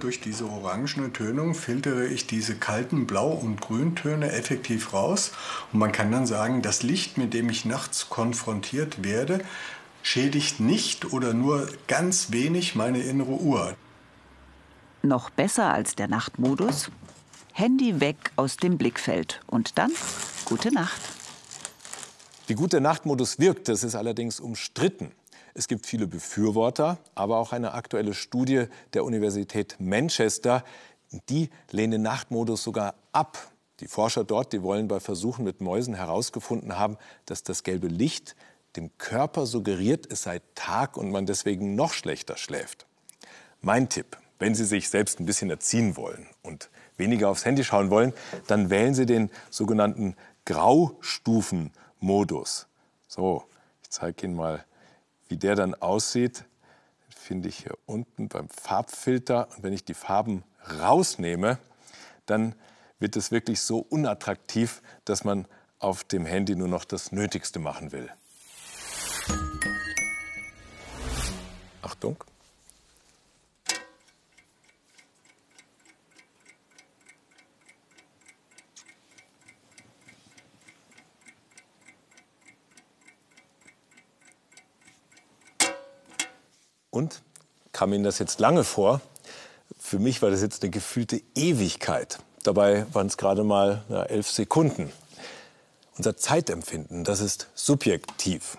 Durch 0.00 0.22
diese 0.22 0.48
orangene 0.48 1.12
Tönung 1.12 1.54
filtere 1.54 2.06
ich 2.06 2.26
diese 2.26 2.54
kalten 2.54 3.06
Blau- 3.06 3.34
und 3.34 3.60
Grüntöne 3.60 4.32
effektiv 4.32 4.94
raus. 4.94 5.32
Und 5.74 5.78
man 5.78 5.92
kann 5.92 6.10
dann 6.10 6.24
sagen, 6.24 6.62
das 6.62 6.82
Licht, 6.82 7.18
mit 7.18 7.34
dem 7.34 7.50
ich 7.50 7.66
nachts 7.66 8.08
konfrontiert 8.08 9.04
werde, 9.04 9.44
schädigt 10.02 10.60
nicht 10.60 11.12
oder 11.12 11.34
nur 11.34 11.68
ganz 11.86 12.30
wenig 12.32 12.74
meine 12.74 13.00
innere 13.00 13.32
Uhr. 13.32 13.76
Noch 15.02 15.30
besser 15.30 15.72
als 15.72 15.96
der 15.96 16.08
Nachtmodus? 16.08 16.90
Handy 17.52 18.00
weg 18.00 18.32
aus 18.36 18.56
dem 18.56 18.78
Blickfeld 18.78 19.40
und 19.46 19.78
dann 19.78 19.92
gute 20.44 20.72
Nacht. 20.72 21.00
Wie 22.46 22.54
gut 22.54 22.72
der 22.72 22.80
Nachtmodus 22.80 23.38
wirkt, 23.38 23.68
das 23.68 23.84
ist 23.84 23.94
allerdings 23.94 24.40
umstritten. 24.40 25.12
Es 25.54 25.68
gibt 25.68 25.86
viele 25.86 26.06
Befürworter, 26.06 26.98
aber 27.14 27.38
auch 27.38 27.52
eine 27.52 27.74
aktuelle 27.74 28.14
Studie 28.14 28.66
der 28.92 29.04
Universität 29.04 29.76
Manchester, 29.78 30.64
die 31.28 31.50
lehnt 31.70 31.92
den 31.92 32.02
Nachtmodus 32.02 32.62
sogar 32.62 32.94
ab. 33.12 33.38
Die 33.80 33.88
Forscher 33.88 34.24
dort, 34.24 34.52
die 34.52 34.62
wollen 34.62 34.88
bei 34.88 35.00
Versuchen 35.00 35.44
mit 35.44 35.60
Mäusen 35.60 35.94
herausgefunden 35.94 36.78
haben, 36.78 36.98
dass 37.24 37.42
das 37.42 37.62
gelbe 37.62 37.88
Licht 37.88 38.36
dem 38.76 38.96
Körper 38.98 39.46
suggeriert, 39.46 40.06
es 40.10 40.22
sei 40.22 40.40
Tag 40.54 40.96
und 40.96 41.10
man 41.10 41.26
deswegen 41.26 41.74
noch 41.74 41.92
schlechter 41.92 42.36
schläft. 42.36 42.86
Mein 43.60 43.88
Tipp, 43.88 44.16
wenn 44.38 44.54
Sie 44.54 44.64
sich 44.64 44.88
selbst 44.88 45.18
ein 45.20 45.26
bisschen 45.26 45.50
erziehen 45.50 45.96
wollen 45.96 46.28
und 46.42 46.70
weniger 46.96 47.28
aufs 47.28 47.44
Handy 47.44 47.64
schauen 47.64 47.90
wollen, 47.90 48.12
dann 48.46 48.70
wählen 48.70 48.94
Sie 48.94 49.06
den 49.06 49.30
sogenannten 49.50 50.14
Graustufenmodus. 50.44 52.68
So, 53.06 53.44
ich 53.82 53.90
zeige 53.90 54.26
Ihnen 54.26 54.36
mal 54.36 54.64
wie 55.30 55.36
der 55.36 55.54
dann 55.54 55.74
aussieht, 55.76 56.44
finde 57.08 57.48
ich 57.48 57.58
hier 57.58 57.78
unten 57.86 58.28
beim 58.28 58.48
Farbfilter. 58.48 59.48
Und 59.50 59.62
wenn 59.62 59.72
ich 59.72 59.84
die 59.84 59.94
Farben 59.94 60.42
rausnehme, 60.80 61.58
dann 62.26 62.54
wird 62.98 63.16
es 63.16 63.30
wirklich 63.30 63.60
so 63.60 63.78
unattraktiv, 63.78 64.82
dass 65.04 65.24
man 65.24 65.46
auf 65.78 66.04
dem 66.04 66.26
Handy 66.26 66.56
nur 66.56 66.68
noch 66.68 66.84
das 66.84 67.12
Nötigste 67.12 67.60
machen 67.60 67.92
will. 67.92 68.10
Achtung. 71.90 72.16
Und 86.90 87.22
kam 87.72 87.92
Ihnen 87.92 88.04
das 88.04 88.18
jetzt 88.18 88.38
lange 88.38 88.62
vor? 88.62 89.00
Für 89.78 89.98
mich 89.98 90.22
war 90.22 90.30
das 90.30 90.42
jetzt 90.42 90.62
eine 90.62 90.70
gefühlte 90.70 91.20
Ewigkeit. 91.34 92.18
Dabei 92.44 92.86
waren 92.92 93.08
es 93.08 93.16
gerade 93.16 93.42
mal 93.42 93.84
ja, 93.88 94.04
elf 94.04 94.30
Sekunden. 94.30 94.92
Unser 95.96 96.16
Zeitempfinden, 96.16 97.04
das 97.04 97.20
ist 97.20 97.48
subjektiv. 97.54 98.58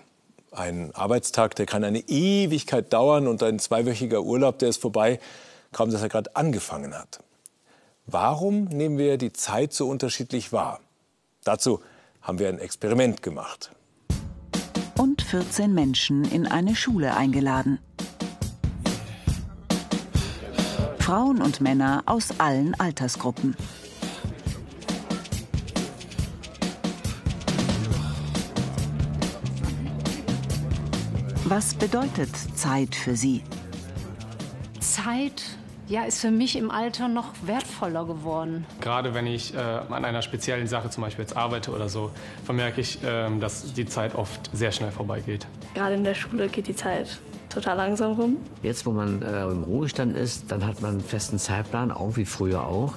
Ein 0.54 0.94
Arbeitstag, 0.94 1.56
der 1.56 1.64
kann 1.64 1.82
eine 1.82 2.00
Ewigkeit 2.00 2.92
dauern 2.92 3.26
und 3.26 3.42
ein 3.42 3.58
zweiwöchiger 3.58 4.22
Urlaub, 4.22 4.58
der 4.58 4.68
ist 4.68 4.82
vorbei, 4.82 5.18
kaum 5.72 5.90
dass 5.90 6.02
er 6.02 6.10
gerade 6.10 6.36
angefangen 6.36 6.94
hat. 6.94 7.20
Warum 8.06 8.64
nehmen 8.64 8.98
wir 8.98 9.16
die 9.16 9.32
Zeit 9.32 9.72
so 9.72 9.88
unterschiedlich 9.88 10.52
wahr? 10.52 10.80
Dazu 11.42 11.80
haben 12.20 12.38
wir 12.38 12.50
ein 12.50 12.58
Experiment 12.58 13.22
gemacht. 13.22 13.70
Und 14.98 15.22
14 15.22 15.72
Menschen 15.72 16.30
in 16.30 16.46
eine 16.46 16.76
Schule 16.76 17.16
eingeladen. 17.16 17.78
Frauen 20.98 21.40
und 21.40 21.62
Männer 21.62 22.02
aus 22.04 22.38
allen 22.38 22.78
Altersgruppen. 22.78 23.56
Was 31.54 31.74
bedeutet 31.74 32.34
Zeit 32.56 32.94
für 32.94 33.14
Sie? 33.14 33.42
Zeit 34.80 35.42
ja, 35.86 36.04
ist 36.04 36.22
für 36.22 36.30
mich 36.30 36.56
im 36.56 36.70
Alter 36.70 37.08
noch 37.08 37.34
wertvoller 37.44 38.06
geworden. 38.06 38.64
Gerade 38.80 39.12
wenn 39.12 39.26
ich 39.26 39.52
äh, 39.52 39.58
an 39.58 40.06
einer 40.06 40.22
speziellen 40.22 40.66
Sache 40.66 40.88
zum 40.88 41.02
Beispiel 41.02 41.24
jetzt 41.24 41.36
arbeite 41.36 41.72
oder 41.72 41.90
so, 41.90 42.10
vermerke 42.46 42.80
ich, 42.80 43.04
äh, 43.04 43.28
dass 43.38 43.74
die 43.74 43.84
Zeit 43.84 44.14
oft 44.14 44.48
sehr 44.54 44.72
schnell 44.72 44.92
vorbeigeht. 44.92 45.46
Gerade 45.74 45.94
in 45.96 46.04
der 46.04 46.14
Schule 46.14 46.48
geht 46.48 46.68
die 46.68 46.74
Zeit 46.74 47.20
total 47.50 47.76
langsam 47.76 48.12
rum. 48.12 48.38
Jetzt, 48.62 48.86
wo 48.86 48.92
man 48.92 49.20
äh, 49.20 49.42
im 49.42 49.64
Ruhestand 49.64 50.16
ist, 50.16 50.50
dann 50.50 50.66
hat 50.66 50.80
man 50.80 50.92
einen 50.92 51.00
festen 51.02 51.38
Zeitplan, 51.38 51.90
auch 51.90 52.16
wie 52.16 52.24
früher 52.24 52.64
auch. 52.64 52.94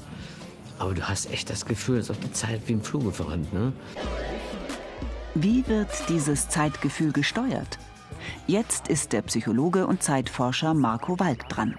Aber 0.80 0.94
du 0.94 1.04
hast 1.04 1.30
echt 1.30 1.50
das 1.50 1.66
Gefühl, 1.66 1.98
als 1.98 2.10
ob 2.10 2.22
die 2.22 2.32
Zeit 2.32 2.62
wie 2.68 2.72
im 2.72 2.82
Fluge 2.82 3.12
verrennt. 3.12 3.52
Ne? 3.54 3.74
Wie 5.34 5.68
wird 5.68 5.90
dieses 6.08 6.48
Zeitgefühl 6.48 7.12
gesteuert? 7.12 7.78
Jetzt 8.48 8.88
ist 8.88 9.14
der 9.14 9.22
Psychologe 9.24 9.88
und 9.88 10.04
Zeitforscher 10.04 10.74
Marco 10.74 11.20
Walk 11.20 11.50
dran. 11.50 11.76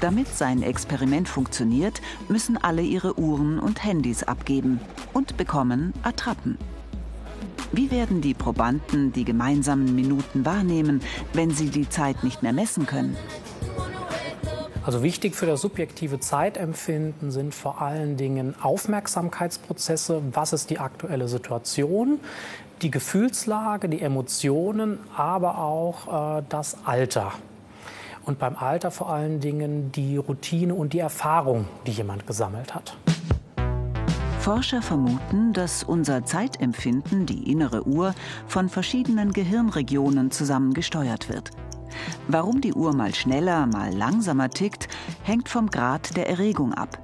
Damit 0.00 0.28
sein 0.28 0.62
Experiment 0.62 1.28
funktioniert, 1.28 2.00
müssen 2.28 2.56
alle 2.56 2.82
ihre 2.82 3.18
Uhren 3.18 3.58
und 3.58 3.84
Handys 3.84 4.22
abgeben 4.22 4.80
und 5.12 5.36
bekommen 5.36 5.92
Attrappen. 6.02 6.56
Wie 7.72 7.90
werden 7.90 8.20
die 8.20 8.34
Probanden 8.34 9.12
die 9.12 9.24
gemeinsamen 9.24 9.94
Minuten 9.94 10.46
wahrnehmen, 10.46 11.02
wenn 11.32 11.50
sie 11.50 11.68
die 11.68 11.88
Zeit 11.88 12.24
nicht 12.24 12.42
mehr 12.42 12.52
messen 12.52 12.86
können? 12.86 13.16
Also 14.88 15.02
wichtig 15.02 15.34
für 15.34 15.44
das 15.44 15.60
subjektive 15.60 16.18
Zeitempfinden 16.18 17.30
sind 17.30 17.54
vor 17.54 17.82
allen 17.82 18.16
Dingen 18.16 18.54
Aufmerksamkeitsprozesse. 18.62 20.22
Was 20.32 20.54
ist 20.54 20.70
die 20.70 20.78
aktuelle 20.78 21.28
Situation? 21.28 22.20
Die 22.82 22.90
Gefühlslage, 22.90 23.88
die 23.88 24.00
Emotionen, 24.00 25.00
aber 25.16 25.58
auch 25.58 26.38
äh, 26.38 26.42
das 26.48 26.76
Alter. 26.84 27.32
Und 28.24 28.38
beim 28.38 28.56
Alter 28.56 28.90
vor 28.90 29.10
allen 29.10 29.40
Dingen 29.40 29.90
die 29.90 30.16
Routine 30.16 30.74
und 30.74 30.92
die 30.92 31.00
Erfahrung, 31.00 31.66
die 31.86 31.92
jemand 31.92 32.26
gesammelt 32.26 32.74
hat. 32.74 32.96
Forscher 34.38 34.80
vermuten, 34.80 35.52
dass 35.52 35.82
unser 35.82 36.24
Zeitempfinden, 36.24 37.26
die 37.26 37.50
innere 37.50 37.86
Uhr, 37.86 38.14
von 38.46 38.68
verschiedenen 38.68 39.32
Gehirnregionen 39.32 40.30
zusammen 40.30 40.72
gesteuert 40.72 41.28
wird. 41.28 41.50
Warum 42.28 42.60
die 42.60 42.74
Uhr 42.74 42.94
mal 42.94 43.14
schneller, 43.14 43.66
mal 43.66 43.92
langsamer 43.92 44.50
tickt, 44.50 44.88
hängt 45.22 45.48
vom 45.48 45.68
Grad 45.68 46.16
der 46.16 46.28
Erregung 46.28 46.74
ab. 46.74 46.98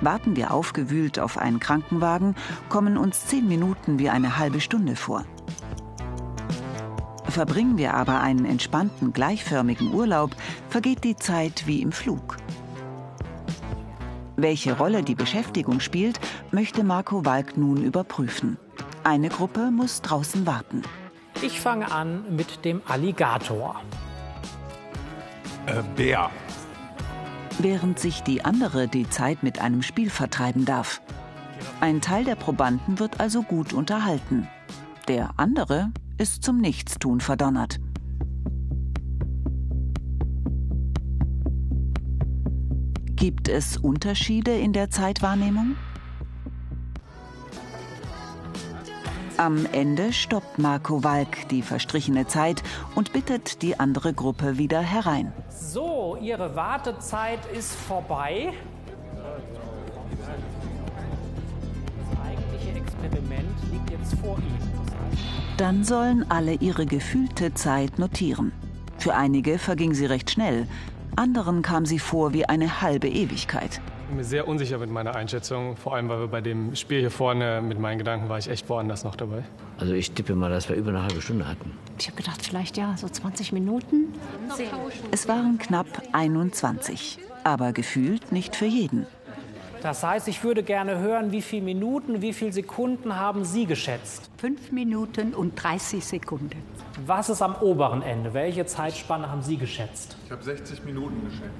Warten 0.00 0.36
wir 0.36 0.52
aufgewühlt 0.52 1.18
auf 1.18 1.36
einen 1.38 1.60
Krankenwagen, 1.60 2.34
kommen 2.68 2.96
uns 2.96 3.26
zehn 3.26 3.46
Minuten 3.46 3.98
wie 3.98 4.10
eine 4.10 4.38
halbe 4.38 4.60
Stunde 4.60 4.96
vor. 4.96 5.24
Verbringen 7.24 7.78
wir 7.78 7.94
aber 7.94 8.20
einen 8.20 8.44
entspannten, 8.44 9.12
gleichförmigen 9.12 9.94
Urlaub, 9.94 10.34
vergeht 10.68 11.04
die 11.04 11.16
Zeit 11.16 11.66
wie 11.66 11.80
im 11.80 11.92
Flug. 11.92 12.38
Welche 14.36 14.76
Rolle 14.76 15.02
die 15.02 15.14
Beschäftigung 15.14 15.80
spielt, 15.80 16.18
möchte 16.50 16.82
Marco 16.82 17.24
Walk 17.24 17.56
nun 17.56 17.84
überprüfen. 17.84 18.58
Eine 19.04 19.28
Gruppe 19.28 19.70
muss 19.70 20.00
draußen 20.02 20.46
warten. 20.46 20.82
Ich 21.42 21.60
fange 21.60 21.90
an 21.92 22.24
mit 22.34 22.64
dem 22.64 22.82
Alligator. 22.86 23.80
Äh, 25.66 25.82
Bär. 25.94 26.30
Während 27.62 27.98
sich 27.98 28.22
die 28.22 28.42
andere 28.42 28.88
die 28.88 29.06
Zeit 29.10 29.42
mit 29.42 29.60
einem 29.60 29.82
Spiel 29.82 30.08
vertreiben 30.08 30.64
darf. 30.64 31.02
Ein 31.80 32.00
Teil 32.00 32.24
der 32.24 32.34
Probanden 32.34 32.98
wird 32.98 33.20
also 33.20 33.42
gut 33.42 33.74
unterhalten. 33.74 34.48
Der 35.08 35.38
andere 35.38 35.92
ist 36.16 36.42
zum 36.42 36.56
Nichtstun 36.56 37.20
verdonnert. 37.20 37.78
Gibt 43.14 43.48
es 43.50 43.76
Unterschiede 43.76 44.52
in 44.52 44.72
der 44.72 44.88
Zeitwahrnehmung? 44.88 45.76
Am 49.40 49.64
Ende 49.72 50.12
stoppt 50.12 50.58
Marco 50.58 51.02
Walk 51.02 51.48
die 51.48 51.62
verstrichene 51.62 52.26
Zeit 52.26 52.62
und 52.94 53.14
bittet 53.14 53.62
die 53.62 53.80
andere 53.80 54.12
Gruppe 54.12 54.58
wieder 54.58 54.82
herein. 54.82 55.32
So, 55.48 56.18
Ihre 56.20 56.54
Wartezeit 56.54 57.38
ist 57.46 57.74
vorbei. 57.74 58.52
Das 61.96 62.20
eigentliche 62.22 62.78
Experiment 62.80 63.48
liegt 63.72 63.90
jetzt 63.90 64.14
vor 64.20 64.36
Ihnen. 64.36 64.70
Dann 65.56 65.84
sollen 65.84 66.30
alle 66.30 66.52
ihre 66.56 66.84
gefühlte 66.84 67.54
Zeit 67.54 67.98
notieren. 67.98 68.52
Für 68.98 69.14
einige 69.14 69.58
verging 69.58 69.94
sie 69.94 70.04
recht 70.04 70.30
schnell, 70.30 70.68
anderen 71.16 71.62
kam 71.62 71.86
sie 71.86 71.98
vor 71.98 72.34
wie 72.34 72.44
eine 72.44 72.82
halbe 72.82 73.08
Ewigkeit. 73.08 73.80
Ich 74.10 74.12
bin 74.12 74.24
mir 74.24 74.28
sehr 74.28 74.48
unsicher 74.48 74.78
mit 74.78 74.90
meiner 74.90 75.14
Einschätzung, 75.14 75.76
vor 75.76 75.94
allem 75.94 76.08
weil 76.08 76.18
wir 76.18 76.26
bei 76.26 76.40
dem 76.40 76.74
Spiel 76.74 76.98
hier 76.98 77.12
vorne 77.12 77.62
mit 77.62 77.78
meinen 77.78 77.98
Gedanken 77.98 78.28
war 78.28 78.38
ich 78.38 78.48
echt 78.48 78.68
woanders 78.68 79.04
noch 79.04 79.14
dabei. 79.14 79.44
Also 79.78 79.92
ich 79.92 80.10
tippe 80.10 80.34
mal, 80.34 80.50
dass 80.50 80.68
wir 80.68 80.74
über 80.74 80.88
eine 80.88 81.02
halbe 81.02 81.22
Stunde 81.22 81.46
hatten. 81.46 81.70
Ich 81.96 82.08
habe 82.08 82.16
gedacht, 82.16 82.44
vielleicht 82.44 82.76
ja, 82.76 82.96
so 82.96 83.08
20 83.08 83.52
Minuten. 83.52 84.12
Es 85.12 85.28
waren 85.28 85.58
knapp 85.58 85.86
21, 86.10 87.20
aber 87.44 87.72
gefühlt 87.72 88.32
nicht 88.32 88.56
für 88.56 88.66
jeden. 88.66 89.06
Das 89.82 90.02
heißt, 90.02 90.28
ich 90.28 90.44
würde 90.44 90.62
gerne 90.62 90.98
hören, 90.98 91.32
wie 91.32 91.40
viele 91.40 91.62
Minuten, 91.62 92.20
wie 92.20 92.34
viele 92.34 92.52
Sekunden 92.52 93.16
haben 93.16 93.44
Sie 93.44 93.64
geschätzt? 93.64 94.30
Fünf 94.36 94.72
Minuten 94.72 95.32
und 95.34 95.54
30 95.54 96.04
Sekunden. 96.04 96.62
Was 97.06 97.30
ist 97.30 97.40
am 97.40 97.54
oberen 97.56 98.02
Ende? 98.02 98.34
Welche 98.34 98.66
Zeitspanne 98.66 99.30
haben 99.30 99.42
Sie 99.42 99.56
geschätzt? 99.56 100.18
Ich 100.26 100.32
habe 100.32 100.42
60 100.42 100.84
Minuten 100.84 101.24
geschätzt. 101.24 101.50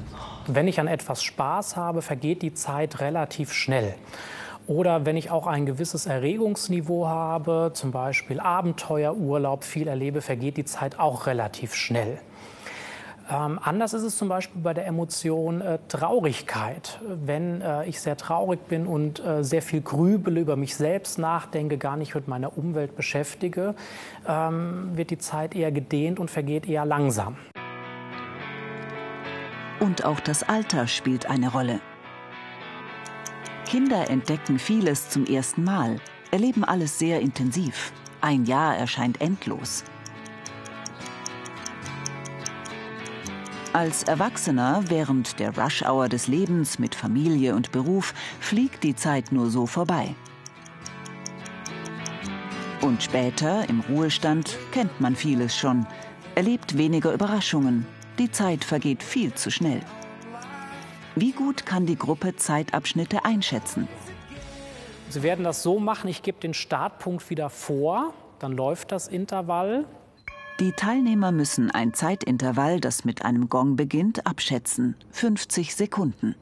Wenn 0.47 0.69
ich 0.69 0.79
an 0.81 0.87
etwas 0.87 1.23
Spaß 1.23 1.77
habe, 1.77 2.03
vergeht 2.03 2.43
die 2.43 2.53
Zeit 2.53 3.01
relativ 3.01 3.55
schnell. 3.55 3.95
Oder 4.67 5.07
wenn 5.07 5.17
ich 5.17 5.31
auch 5.31 5.47
ein 5.47 5.65
gewisses 5.65 6.05
Erregungsniveau 6.05 7.09
habe, 7.09 7.71
zum 7.73 7.91
Beispiel 7.91 8.39
Abenteuer, 8.39 9.17
Urlaub, 9.17 9.65
viel 9.65 9.89
erlebe, 9.89 10.21
vergeht 10.21 10.59
die 10.59 10.67
Zeit 10.67 10.99
auch 10.99 11.27
relativ 11.27 11.75
schnell. 11.75 12.19
Ähm, 13.31 13.61
anders 13.63 13.95
ist 13.95 14.03
es 14.03 14.17
zum 14.17 14.29
Beispiel 14.29 14.61
bei 14.61 14.75
der 14.75 14.87
Emotion 14.87 15.61
äh, 15.61 15.79
Traurigkeit. 15.89 16.99
Wenn 17.07 17.61
äh, 17.61 17.87
ich 17.87 18.01
sehr 18.01 18.17
traurig 18.17 18.67
bin 18.67 18.87
und 18.87 19.25
äh, 19.25 19.45
sehr 19.45 19.63
viel 19.63 19.83
grübele, 19.83 20.41
über 20.41 20.57
mich 20.57 20.75
selbst 20.75 21.19
nachdenke, 21.19 21.79
gar 21.79 21.97
nicht 21.97 22.15
mit 22.15 22.27
meiner 22.27 22.59
Umwelt 22.59 22.97
beschäftige, 22.97 23.75
ähm, 24.27 24.91
wird 24.95 25.11
die 25.11 25.19
Zeit 25.19 25.55
eher 25.55 25.71
gedehnt 25.71 26.19
und 26.19 26.31
vergeht 26.31 26.69
eher 26.69 26.85
langsam. 26.85 27.37
Und 29.79 30.05
auch 30.05 30.21
das 30.21 30.43
Alter 30.43 30.89
spielt 30.89 31.31
eine 31.31 31.53
Rolle. 31.53 31.81
Kinder 33.65 34.11
entdecken 34.11 34.59
vieles 34.59 35.09
zum 35.09 35.25
ersten 35.27 35.63
Mal, 35.63 35.97
erleben 36.33 36.65
alles 36.65 36.99
sehr 36.99 37.21
intensiv. 37.21 37.93
Ein 38.21 38.45
Jahr 38.45 38.77
erscheint 38.77 39.21
endlos. 39.21 39.85
Als 43.73 44.03
Erwachsener 44.03 44.83
während 44.89 45.39
der 45.39 45.57
Rush-Hour 45.57 46.09
des 46.09 46.27
Lebens 46.27 46.81
mit 46.81 46.97
Familie 46.97 47.55
und 47.55 47.71
Beruf 47.71 48.15
fliegt 48.41 48.83
die 48.83 48.97
Zeit 48.97 49.31
nur 49.31 49.49
so 49.49 49.65
vorbei. 49.65 50.17
Und 52.83 53.01
später, 53.01 53.69
im 53.69 53.79
Ruhestand, 53.89 54.59
kennt 54.73 55.01
man 55.01 55.15
vieles 55.15 55.57
schon, 55.57 55.87
erlebt 56.35 56.79
weniger 56.79 57.13
Überraschungen. 57.13 57.87
Die 58.19 58.33
Zeit 58.33 58.65
vergeht 58.65 59.05
viel 59.05 59.35
zu 59.35 59.53
schnell. 59.53 59.83
Wie 61.15 61.31
gut 61.31 61.65
kann 61.65 61.87
die 61.87 61.97
Gruppe 61.97 62.35
Zeitabschnitte 62.35 63.25
einschätzen? 63.25 63.87
Sie 65.11 65.23
werden 65.23 65.45
das 65.45 65.63
so 65.63 65.79
machen, 65.79 66.09
ich 66.09 66.23
gebe 66.23 66.41
den 66.41 66.55
Startpunkt 66.55 67.31
wieder 67.31 67.51
vor, 67.51 68.15
dann 68.41 68.53
läuft 68.53 68.91
das 68.91 69.07
Intervall, 69.07 69.85
die 70.61 70.73
Teilnehmer 70.73 71.33
müssen 71.33 71.71
ein 71.71 71.95
Zeitintervall, 71.95 72.81
das 72.81 73.07
mit 73.07 73.25
einem 73.25 73.49
Gong 73.49 73.77
beginnt, 73.77 74.27
abschätzen. 74.27 74.95
50 75.11 75.75
Sekunden. 75.75 76.37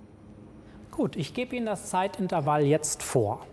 Gut, 0.90 1.14
ich 1.14 1.34
gebe 1.34 1.54
Ihnen 1.54 1.66
das 1.66 1.88
Zeitintervall 1.88 2.64
jetzt 2.64 3.04
vor. 3.04 3.46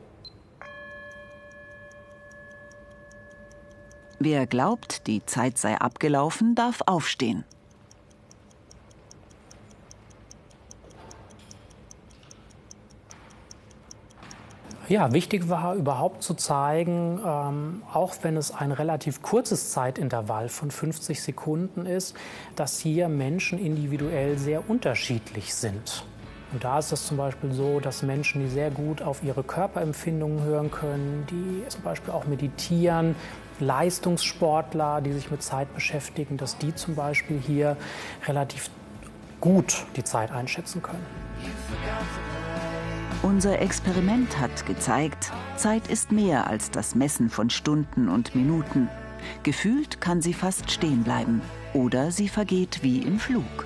Wer 4.17 4.47
glaubt, 4.47 5.06
die 5.06 5.23
Zeit 5.25 5.60
sei 5.60 5.78
abgelaufen, 5.78 6.56
darf 6.56 6.82
aufstehen. 6.88 7.43
Ja, 14.88 15.12
wichtig 15.13 15.50
war 15.50 15.74
überhaupt 15.74 16.21
zu 16.21 16.36
zeigen, 16.36 17.19
ähm, 17.26 17.82
auch 17.91 18.13
wenn 18.21 18.38
es 18.38 18.52
ein 18.52 18.71
relativ 18.71 19.24
kurzes 19.24 19.71
Zeitintervall 19.71 20.48
von 20.48 20.69
50 20.69 21.24
Sekunden 21.24 21.88
ist, 21.88 22.15
dass 22.56 22.80
hier 22.80 23.10
Menschen 23.10 23.58
individuell 23.58 24.38
sehr 24.38 24.69
unterschiedlich 24.69 25.56
sind. 25.56 26.06
Und 26.54 26.63
da 26.63 26.78
ist 26.78 26.91
es 26.91 27.08
zum 27.08 27.17
Beispiel 27.17 27.52
so, 27.52 27.80
dass 27.80 28.04
Menschen, 28.04 28.43
die 28.43 28.48
sehr 28.48 28.69
gut 28.69 29.02
auf 29.02 29.24
ihre 29.24 29.43
Körperempfindungen 29.43 30.43
hören 30.43 30.69
können, 30.69 31.26
die 31.32 31.67
zum 31.67 31.82
Beispiel 31.82 32.13
auch 32.13 32.26
meditieren, 32.26 33.15
Leistungssportler, 33.60 35.02
die 35.02 35.13
sich 35.13 35.32
mit 35.32 35.41
Zeit 35.41 35.74
beschäftigen, 35.74 36.38
dass 36.38 36.60
die 36.60 36.76
zum 36.76 36.93
Beispiel 36.93 37.39
hier 37.39 37.76
relativ 38.28 38.69
gut 39.41 39.86
die 39.95 40.04
Zeit 40.04 40.32
einschätzen 40.32 40.84
können. 40.84 41.06
Unser 43.23 43.60
Experiment 43.60 44.38
hat 44.39 44.65
gezeigt, 44.65 45.32
Zeit 45.56 45.88
ist 45.88 46.12
mehr 46.12 46.47
als 46.47 46.69
das 46.69 46.95
Messen 46.95 47.30
von 47.30 47.49
Stunden 47.49 48.10
und 48.10 48.36
Minuten. 48.36 48.89
Gefühlt 49.43 49.99
kann 50.01 50.21
sie 50.21 50.34
fast 50.34 50.69
stehen 50.69 51.04
bleiben 51.04 51.41
oder 51.73 52.12
sie 52.12 52.28
vergeht 52.28 52.84
wie 52.84 52.99
im 52.99 53.19
Flug. 53.19 53.65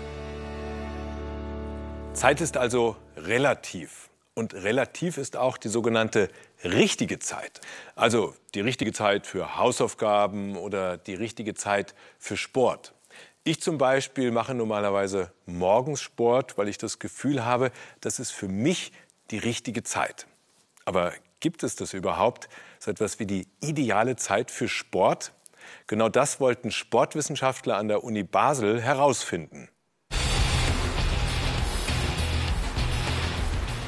Zeit 2.14 2.42
ist 2.42 2.58
also 2.58 2.96
relativ. 3.18 4.10
Und 4.34 4.54
relativ 4.54 5.18
ist 5.18 5.36
auch 5.36 5.58
die 5.58 5.68
sogenannte 5.68 6.30
richtige 6.64 7.20
Zeit. 7.20 7.60
Also 7.96 8.36
die 8.56 8.62
richtige 8.62 8.94
Zeit 8.94 9.28
für 9.28 9.58
Hausaufgaben 9.58 10.56
oder 10.56 10.98
die 10.98 11.16
richtige 11.16 11.56
Zeit 11.56 11.94
für 12.18 12.38
Sport. 12.38 12.94
Ich 13.44 13.62
zum 13.62 13.78
Beispiel 13.78 14.32
mache 14.32 14.54
normalerweise 14.54 15.32
morgens 15.46 16.02
Sport, 16.02 16.58
weil 16.58 16.70
ich 16.70 16.78
das 16.78 17.00
Gefühl 17.00 17.44
habe, 17.44 17.72
dass 18.00 18.20
es 18.20 18.32
für 18.32 18.48
mich 18.48 18.92
die 19.32 19.38
richtige 19.38 19.84
Zeit. 19.84 20.28
Aber 20.86 21.14
gibt 21.40 21.64
es 21.64 21.76
das 21.76 21.94
überhaupt, 21.94 22.50
so 22.80 22.92
etwas 22.92 23.20
wie 23.20 23.26
die 23.26 23.48
ideale 23.62 24.16
Zeit 24.16 24.52
für 24.52 24.68
Sport? 24.68 25.34
Genau 25.88 26.10
das 26.10 26.40
wollten 26.40 26.72
Sportwissenschaftler 26.72 27.78
an 27.78 27.88
der 27.88 28.04
Uni 28.04 28.24
Basel 28.24 28.82
herausfinden. 28.82 29.70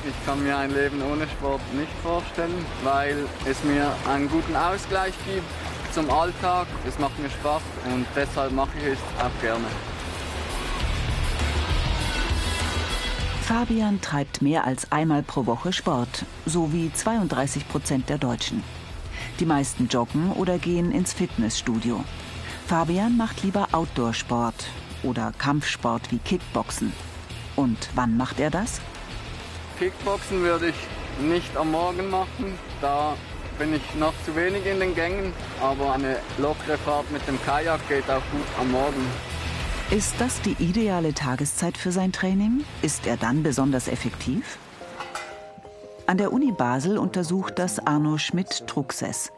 Ich 0.03 0.25
kann 0.25 0.43
mir 0.43 0.57
ein 0.57 0.73
Leben 0.73 1.01
ohne 1.03 1.27
Sport 1.27 1.61
nicht 1.73 1.91
vorstellen, 2.01 2.65
weil 2.83 3.27
es 3.45 3.63
mir 3.63 3.95
einen 4.07 4.29
guten 4.29 4.55
Ausgleich 4.55 5.13
gibt 5.25 5.45
zum 5.93 6.09
Alltag. 6.09 6.67
Es 6.87 6.97
macht 6.97 7.17
mir 7.19 7.29
Spaß 7.29 7.61
und 7.85 8.05
deshalb 8.15 8.51
mache 8.51 8.77
ich 8.79 8.93
es 8.93 8.99
auch 9.19 9.41
gerne. 9.41 9.65
Fabian 13.51 13.99
treibt 13.99 14.41
mehr 14.41 14.63
als 14.63 14.93
einmal 14.93 15.23
pro 15.23 15.45
Woche 15.45 15.73
Sport, 15.73 16.23
so 16.45 16.71
wie 16.71 16.89
32 16.93 17.67
Prozent 17.67 18.07
der 18.07 18.17
Deutschen. 18.17 18.63
Die 19.41 19.45
meisten 19.45 19.89
joggen 19.89 20.31
oder 20.31 20.57
gehen 20.57 20.93
ins 20.93 21.11
Fitnessstudio. 21.11 22.01
Fabian 22.65 23.17
macht 23.17 23.43
lieber 23.43 23.67
Outdoor-Sport 23.73 24.67
oder 25.03 25.33
Kampfsport 25.37 26.13
wie 26.13 26.19
Kickboxen. 26.19 26.93
Und 27.57 27.89
wann 27.93 28.15
macht 28.15 28.39
er 28.39 28.51
das? 28.51 28.79
Kickboxen 29.79 30.43
würde 30.43 30.69
ich 30.69 31.25
nicht 31.27 31.57
am 31.57 31.71
Morgen 31.71 32.09
machen, 32.09 32.57
da 32.79 33.17
bin 33.59 33.73
ich 33.73 33.81
noch 33.99 34.13
zu 34.23 34.33
wenig 34.33 34.65
in 34.65 34.79
den 34.79 34.95
Gängen, 34.95 35.33
aber 35.61 35.95
eine 35.95 36.19
lockere 36.37 36.77
Fahrt 36.77 37.11
mit 37.11 37.27
dem 37.27 37.37
Kajak 37.43 37.85
geht 37.89 38.09
auch 38.09 38.23
gut 38.31 38.47
am 38.57 38.71
Morgen. 38.71 39.05
Ist 39.91 40.21
das 40.21 40.41
die 40.41 40.55
ideale 40.63 41.13
Tageszeit 41.13 41.75
für 41.75 41.91
sein 41.91 42.13
Training? 42.13 42.63
Ist 42.81 43.07
er 43.07 43.17
dann 43.17 43.43
besonders 43.43 43.89
effektiv? 43.89 44.57
An 46.07 46.17
der 46.17 46.31
Uni 46.31 46.53
Basel 46.53 46.97
untersucht 46.97 47.59
das 47.59 47.85
Arno 47.85 48.17
Schmidt-Truxes. 48.17 49.33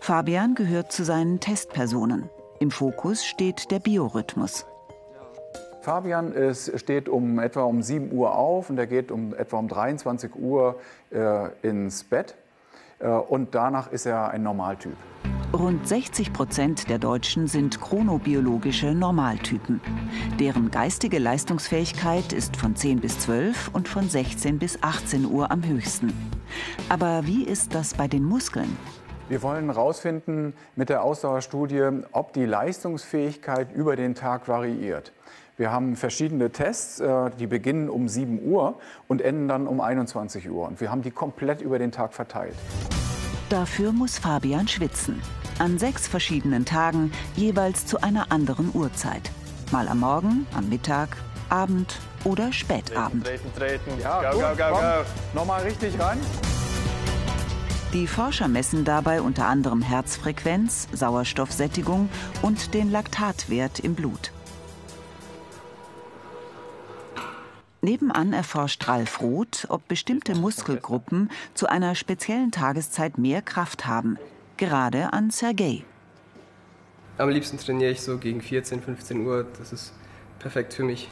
Fabian 0.00 0.54
gehört 0.54 0.92
zu 0.92 1.02
seinen 1.02 1.40
Testpersonen. 1.40 2.30
Im 2.60 2.70
Fokus 2.70 3.26
steht 3.26 3.72
der 3.72 3.80
Biorhythmus. 3.80 4.66
Fabian 5.80 6.30
ist, 6.30 6.78
steht 6.78 7.08
um 7.08 7.40
etwa 7.40 7.62
um 7.62 7.82
7 7.82 8.12
Uhr 8.12 8.36
auf 8.36 8.70
und 8.70 8.78
er 8.78 8.86
geht 8.86 9.10
um 9.10 9.34
etwa 9.34 9.56
um 9.58 9.66
23 9.66 10.32
Uhr 10.36 10.76
äh, 11.10 11.48
ins 11.66 12.04
Bett. 12.04 12.36
Äh, 13.00 13.08
und 13.08 13.56
danach 13.56 13.90
ist 13.90 14.06
er 14.06 14.30
ein 14.30 14.44
Normaltyp. 14.44 14.96
Rund 15.52 15.88
60 15.88 16.34
Prozent 16.34 16.90
der 16.90 16.98
Deutschen 16.98 17.46
sind 17.46 17.80
chronobiologische 17.80 18.94
Normaltypen. 18.94 19.80
Deren 20.38 20.70
geistige 20.70 21.18
Leistungsfähigkeit 21.18 22.34
ist 22.34 22.58
von 22.58 22.76
10 22.76 23.00
bis 23.00 23.18
12 23.20 23.70
und 23.72 23.88
von 23.88 24.10
16 24.10 24.58
bis 24.58 24.82
18 24.82 25.24
Uhr 25.24 25.50
am 25.50 25.64
höchsten. 25.64 26.12
Aber 26.90 27.26
wie 27.26 27.44
ist 27.44 27.74
das 27.74 27.94
bei 27.94 28.06
den 28.08 28.24
Muskeln? 28.24 28.76
Wir 29.30 29.42
wollen 29.42 29.72
herausfinden 29.72 30.52
mit 30.76 30.90
der 30.90 31.02
Ausdauerstudie, 31.02 32.02
ob 32.12 32.34
die 32.34 32.44
Leistungsfähigkeit 32.44 33.72
über 33.74 33.96
den 33.96 34.14
Tag 34.14 34.48
variiert. 34.48 35.12
Wir 35.56 35.72
haben 35.72 35.96
verschiedene 35.96 36.50
Tests, 36.50 37.00
äh, 37.00 37.30
die 37.38 37.46
beginnen 37.46 37.88
um 37.88 38.06
7 38.06 38.46
Uhr 38.46 38.78
und 39.08 39.22
enden 39.22 39.48
dann 39.48 39.66
um 39.66 39.80
21 39.80 40.50
Uhr. 40.50 40.68
Und 40.68 40.82
wir 40.82 40.90
haben 40.90 41.00
die 41.00 41.10
komplett 41.10 41.62
über 41.62 41.78
den 41.78 41.90
Tag 41.90 42.12
verteilt. 42.12 42.54
Dafür 43.48 43.92
muss 43.92 44.18
Fabian 44.18 44.68
schwitzen. 44.68 45.22
An 45.58 45.76
sechs 45.76 46.06
verschiedenen 46.06 46.64
Tagen, 46.64 47.10
jeweils 47.34 47.84
zu 47.84 48.00
einer 48.00 48.30
anderen 48.30 48.70
Uhrzeit. 48.74 49.32
Mal 49.72 49.88
am 49.88 49.98
Morgen, 50.00 50.46
am 50.54 50.68
Mittag, 50.68 51.16
Abend 51.48 51.98
oder 52.22 52.52
Spätabend. 52.52 53.24
Treten, 53.26 53.52
treten, 53.56 53.84
treten. 53.86 54.00
Ja, 54.00 54.30
go, 54.30 54.38
go, 54.38 54.54
go, 54.56 54.70
go. 54.70 55.04
Nochmal 55.34 55.62
richtig 55.62 55.98
ran. 55.98 56.18
Die 57.92 58.06
Forscher 58.06 58.46
messen 58.46 58.84
dabei 58.84 59.20
unter 59.20 59.46
anderem 59.46 59.82
Herzfrequenz, 59.82 60.86
Sauerstoffsättigung 60.92 62.08
und 62.42 62.72
den 62.72 62.92
Laktatwert 62.92 63.80
im 63.80 63.96
Blut. 63.96 64.30
Nebenan 67.80 68.32
erforscht 68.32 68.86
Ralf 68.86 69.20
Roth, 69.20 69.66
ob 69.70 69.88
bestimmte 69.88 70.36
Muskelgruppen 70.36 71.30
zu 71.54 71.66
einer 71.66 71.96
speziellen 71.96 72.52
Tageszeit 72.52 73.18
mehr 73.18 73.42
Kraft 73.42 73.86
haben. 73.86 74.18
Gerade 74.58 75.12
an 75.12 75.30
Sergei. 75.30 75.84
Am 77.16 77.28
liebsten 77.28 77.58
trainiere 77.58 77.92
ich 77.92 78.02
so 78.02 78.18
gegen 78.18 78.40
14, 78.40 78.82
15 78.82 79.24
Uhr. 79.24 79.46
Das 79.56 79.72
ist 79.72 79.92
perfekt 80.40 80.74
für 80.74 80.82
mich. 80.82 81.08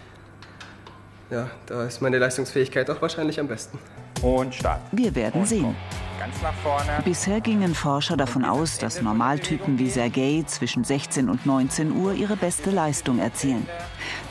Ja, 1.30 1.48
da 1.66 1.84
ist 1.84 2.02
meine 2.02 2.18
Leistungsfähigkeit 2.18 2.90
auch 2.90 3.00
wahrscheinlich 3.00 3.38
am 3.38 3.46
besten. 3.46 3.78
Und 4.20 4.52
Start. 4.52 4.80
Wir 4.90 5.14
werden 5.14 5.44
sehen. 5.44 5.76
Ganz 6.18 6.42
nach 6.42 6.54
vorne. 6.54 7.02
Bisher 7.04 7.40
gingen 7.40 7.76
Forscher 7.76 8.16
davon 8.16 8.44
aus, 8.44 8.78
dass 8.78 9.00
Normaltypen 9.00 9.78
wie 9.78 9.90
Sergei 9.90 10.42
zwischen 10.48 10.82
16 10.82 11.28
und 11.28 11.46
19 11.46 11.92
Uhr 11.92 12.14
ihre 12.14 12.36
beste 12.36 12.72
Leistung 12.72 13.20
erzielen. 13.20 13.68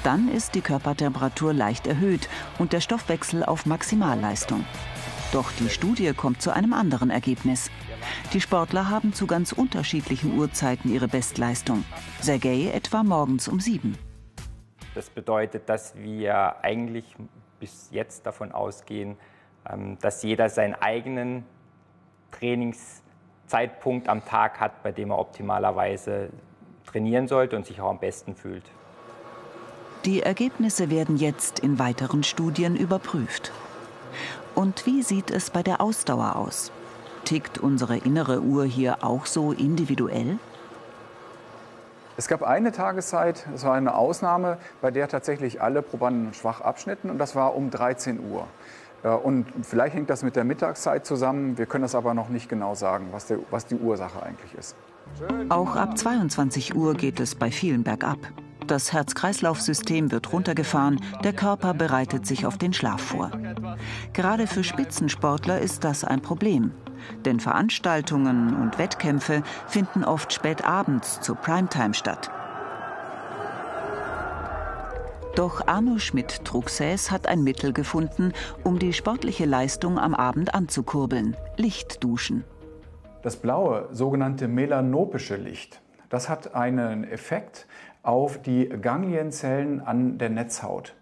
Dann 0.04 0.28
ist 0.28 0.56
die 0.56 0.62
Körpertemperatur 0.62 1.54
leicht 1.54 1.88
erhöht 1.88 2.28
und 2.60 2.74
der 2.74 2.82
Stoffwechsel 2.82 3.46
auf 3.46 3.66
Maximalleistung. 3.66 4.66
Doch 5.32 5.54
die 5.54 5.70
Studie 5.70 6.12
kommt 6.14 6.42
zu 6.42 6.52
einem 6.52 6.74
anderen 6.74 7.10
Ergebnis. 7.10 7.70
Die 8.34 8.42
Sportler 8.42 8.90
haben 8.90 9.14
zu 9.14 9.28
ganz 9.28 9.52
unterschiedlichen 9.52 10.38
Uhrzeiten 10.38 10.94
ihre 10.94 11.08
Bestleistung. 11.08 11.84
Sergei 12.22 12.72
etwa 12.74 13.04
morgens 13.04 13.48
um 13.48 13.60
sieben. 13.60 13.98
Das 14.94 15.10
bedeutet, 15.10 15.68
dass 15.70 15.96
wir 15.96 16.64
eigentlich 16.64 17.16
bis 17.60 17.90
jetzt 17.92 18.26
davon 18.26 18.52
ausgehen, 18.52 19.18
ähm, 19.70 19.98
dass 20.00 20.24
jeder 20.24 20.50
seinen 20.50 20.76
eigenen 20.76 21.46
Trainingszeitpunkt 22.32 24.08
am 24.08 24.24
Tag 24.26 24.60
hat, 24.60 24.84
bei 24.84 24.92
dem 24.92 25.12
er 25.12 25.20
optimalerweise 25.20 26.30
trainieren 26.86 27.28
sollte 27.28 27.56
und 27.56 27.66
sich 27.66 27.82
auch 27.82 27.90
am 27.90 28.00
besten 28.00 28.36
fühlt. 28.36 28.64
Die 30.06 30.22
Ergebnisse 30.22 30.92
werden 30.92 31.18
jetzt 31.18 31.60
in 31.60 31.80
weiteren 31.80 32.24
Studien 32.24 32.76
überprüft. 32.76 33.52
Und 34.54 34.86
wie 34.86 35.02
sieht 35.02 35.32
es 35.32 35.50
bei 35.50 35.64
der 35.64 35.82
Ausdauer 35.82 36.36
aus? 36.36 36.72
Tickt 37.26 37.58
unsere 37.58 37.98
innere 37.98 38.42
Uhr 38.42 38.64
hier 38.66 39.04
auch 39.04 39.26
so 39.26 39.52
individuell? 39.52 40.40
Es 42.18 42.30
gab 42.30 42.44
eine 42.44 42.72
Tageszeit, 42.72 43.46
das 43.52 43.66
war 43.66 43.74
eine 43.74 43.96
Ausnahme, 43.96 44.58
bei 44.82 44.90
der 44.90 45.10
tatsächlich 45.10 45.62
alle 45.62 45.82
Probanden 45.82 46.34
schwach 46.34 46.62
abschnitten 46.62 47.10
und 47.10 47.18
das 47.18 47.36
war 47.36 47.56
um 47.56 47.70
13 47.72 48.20
Uhr. 48.32 48.48
Äh, 49.04 49.10
und 49.10 49.46
vielleicht 49.64 49.96
hängt 49.96 50.10
das 50.10 50.24
mit 50.24 50.36
der 50.36 50.46
Mittagszeit 50.46 51.06
zusammen. 51.06 51.58
Wir 51.58 51.66
können 51.66 51.82
das 51.82 51.96
aber 51.96 52.14
noch 52.14 52.30
nicht 52.30 52.48
genau 52.48 52.74
sagen, 52.74 53.08
was, 53.12 53.28
der, 53.28 53.40
was 53.52 53.66
die 53.66 53.76
Ursache 53.76 54.24
eigentlich 54.24 54.54
ist. 54.58 54.76
Auch 55.50 55.76
ab 55.76 55.98
22 55.98 56.76
Uhr 56.76 56.94
geht 56.94 57.20
es 57.20 57.36
bei 57.36 57.52
vielen 57.52 57.84
bergab. 57.84 58.18
Das 58.68 58.94
Herz-Kreislauf-System 58.94 60.12
wird 60.12 60.34
runtergefahren, 60.34 61.00
der 61.24 61.34
Körper 61.34 61.76
bereitet 61.76 62.26
sich 62.26 62.48
auf 62.48 62.58
den 62.58 62.74
Schlaf 62.74 63.02
vor. 63.02 63.30
Gerade 64.14 64.48
für 64.48 64.64
Spitzensportler 64.64 65.60
ist 65.60 65.84
das 65.84 66.04
ein 66.04 66.22
Problem. 66.22 66.72
Denn 67.26 67.40
Veranstaltungen 67.40 68.56
und 68.56 68.78
Wettkämpfe 68.78 69.44
finden 69.68 70.04
oft 70.04 70.34
spät 70.34 70.66
abends 70.66 71.22
zur 71.22 71.36
Primetime 71.36 71.94
statt. 71.94 72.30
Doch 75.36 75.68
Arno 75.68 76.00
Schmidt-Truxäs 76.00 77.12
hat 77.12 77.28
ein 77.28 77.44
Mittel 77.44 77.74
gefunden, 77.74 78.32
um 78.64 78.80
die 78.80 78.94
sportliche 78.94 79.44
Leistung 79.44 80.00
am 80.00 80.16
Abend 80.16 80.56
anzukurbeln. 80.56 81.36
Lichtduschen. 81.58 82.46
Das 83.22 83.36
blaue, 83.36 83.90
sogenannte 83.92 84.48
melanopische 84.48 85.36
Licht, 85.36 85.82
das 86.10 86.30
hat 86.30 86.56
einen 86.56 87.04
Effekt 87.04 87.68
auf 88.02 88.42
die 88.42 88.70
Ganglienzellen 88.70 89.82
an 89.82 90.18
der 90.18 90.30
Netzhaut. 90.30 90.96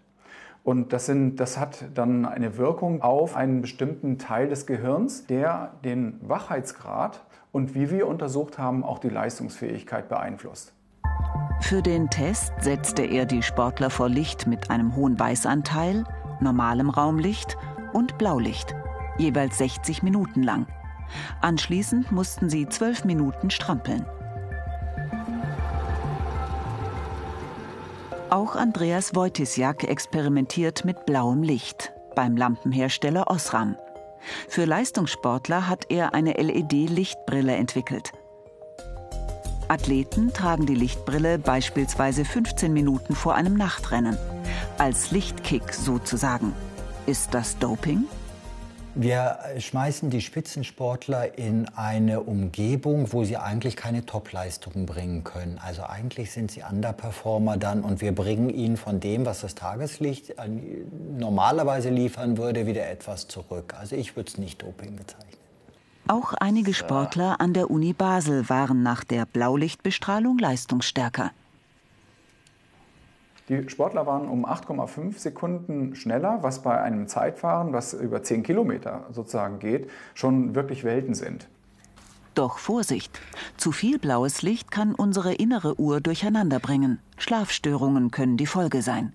Und 0.64 0.94
das, 0.94 1.06
sind, 1.06 1.36
das 1.36 1.58
hat 1.58 1.84
dann 1.94 2.24
eine 2.24 2.56
Wirkung 2.56 3.02
auf 3.02 3.36
einen 3.36 3.60
bestimmten 3.60 4.18
Teil 4.18 4.48
des 4.48 4.66
Gehirns, 4.66 5.26
der 5.26 5.74
den 5.84 6.18
Wachheitsgrad 6.26 7.22
und 7.52 7.74
wie 7.74 7.90
wir 7.90 8.08
untersucht 8.08 8.58
haben, 8.58 8.82
auch 8.82 8.98
die 8.98 9.10
Leistungsfähigkeit 9.10 10.08
beeinflusst. 10.08 10.72
Für 11.60 11.82
den 11.82 12.08
Test 12.08 12.52
setzte 12.60 13.02
er 13.02 13.26
die 13.26 13.42
Sportler 13.42 13.90
vor 13.90 14.08
Licht 14.08 14.46
mit 14.46 14.70
einem 14.70 14.96
hohen 14.96 15.20
Weißanteil, 15.20 16.04
normalem 16.40 16.88
Raumlicht 16.88 17.58
und 17.92 18.16
Blaulicht, 18.16 18.74
jeweils 19.18 19.58
60 19.58 20.02
Minuten 20.02 20.42
lang. 20.42 20.66
Anschließend 21.42 22.10
mussten 22.10 22.48
sie 22.48 22.68
zwölf 22.68 23.04
Minuten 23.04 23.50
strampeln. 23.50 24.06
Auch 28.34 28.56
Andreas 28.56 29.14
Wojtysiak 29.14 29.84
experimentiert 29.84 30.84
mit 30.84 31.06
blauem 31.06 31.44
Licht 31.44 31.92
beim 32.16 32.36
Lampenhersteller 32.36 33.30
Osram. 33.30 33.76
Für 34.48 34.64
Leistungssportler 34.64 35.68
hat 35.68 35.84
er 35.88 36.14
eine 36.14 36.32
LED-Lichtbrille 36.32 37.54
entwickelt. 37.54 38.10
Athleten 39.68 40.32
tragen 40.32 40.66
die 40.66 40.74
Lichtbrille 40.74 41.38
beispielsweise 41.38 42.24
15 42.24 42.72
Minuten 42.72 43.14
vor 43.14 43.36
einem 43.36 43.54
Nachtrennen. 43.54 44.18
Als 44.78 45.12
Lichtkick 45.12 45.72
sozusagen. 45.72 46.54
Ist 47.06 47.34
das 47.34 47.56
Doping? 47.58 48.08
Wir 48.96 49.38
schmeißen 49.58 50.08
die 50.10 50.20
Spitzensportler 50.20 51.36
in 51.36 51.68
eine 51.74 52.20
Umgebung, 52.20 53.12
wo 53.12 53.24
sie 53.24 53.36
eigentlich 53.36 53.74
keine 53.74 54.06
Topleistungen 54.06 54.86
bringen 54.86 55.24
können. 55.24 55.58
Also 55.60 55.82
eigentlich 55.82 56.30
sind 56.30 56.52
sie 56.52 56.62
Underperformer 56.62 57.56
dann 57.56 57.82
und 57.82 58.00
wir 58.00 58.14
bringen 58.14 58.50
ihnen 58.50 58.76
von 58.76 59.00
dem, 59.00 59.26
was 59.26 59.40
das 59.40 59.56
Tageslicht 59.56 60.34
normalerweise 61.18 61.90
liefern 61.90 62.38
würde, 62.38 62.66
wieder 62.68 62.88
etwas 62.88 63.26
zurück. 63.26 63.74
Also 63.76 63.96
ich 63.96 64.14
würde 64.14 64.30
es 64.30 64.38
nicht 64.38 64.62
Doping 64.62 64.94
bezeichnen. 64.94 65.24
Auch 66.06 66.34
einige 66.34 66.72
Sportler 66.72 67.40
an 67.40 67.52
der 67.52 67.70
Uni 67.70 67.94
Basel 67.94 68.48
waren 68.48 68.84
nach 68.84 69.02
der 69.02 69.26
Blaulichtbestrahlung 69.26 70.38
leistungsstärker. 70.38 71.32
Die 73.48 73.68
Sportler 73.68 74.06
waren 74.06 74.28
um 74.28 74.46
8,5 74.46 75.18
Sekunden 75.18 75.94
schneller, 75.94 76.38
was 76.42 76.62
bei 76.62 76.80
einem 76.80 77.08
Zeitfahren, 77.08 77.74
was 77.74 77.92
über 77.92 78.22
10 78.22 78.42
Kilometer 78.42 79.04
sozusagen 79.10 79.58
geht, 79.58 79.90
schon 80.14 80.54
wirklich 80.54 80.82
Welten 80.82 81.14
sind. 81.14 81.46
Doch 82.34 82.58
Vorsicht! 82.58 83.20
Zu 83.58 83.70
viel 83.70 83.98
blaues 83.98 84.42
Licht 84.42 84.70
kann 84.70 84.94
unsere 84.94 85.34
innere 85.34 85.78
Uhr 85.78 86.00
durcheinander 86.00 86.58
bringen. 86.58 87.00
Schlafstörungen 87.18 88.10
können 88.10 88.36
die 88.38 88.46
Folge 88.46 88.80
sein. 88.82 89.12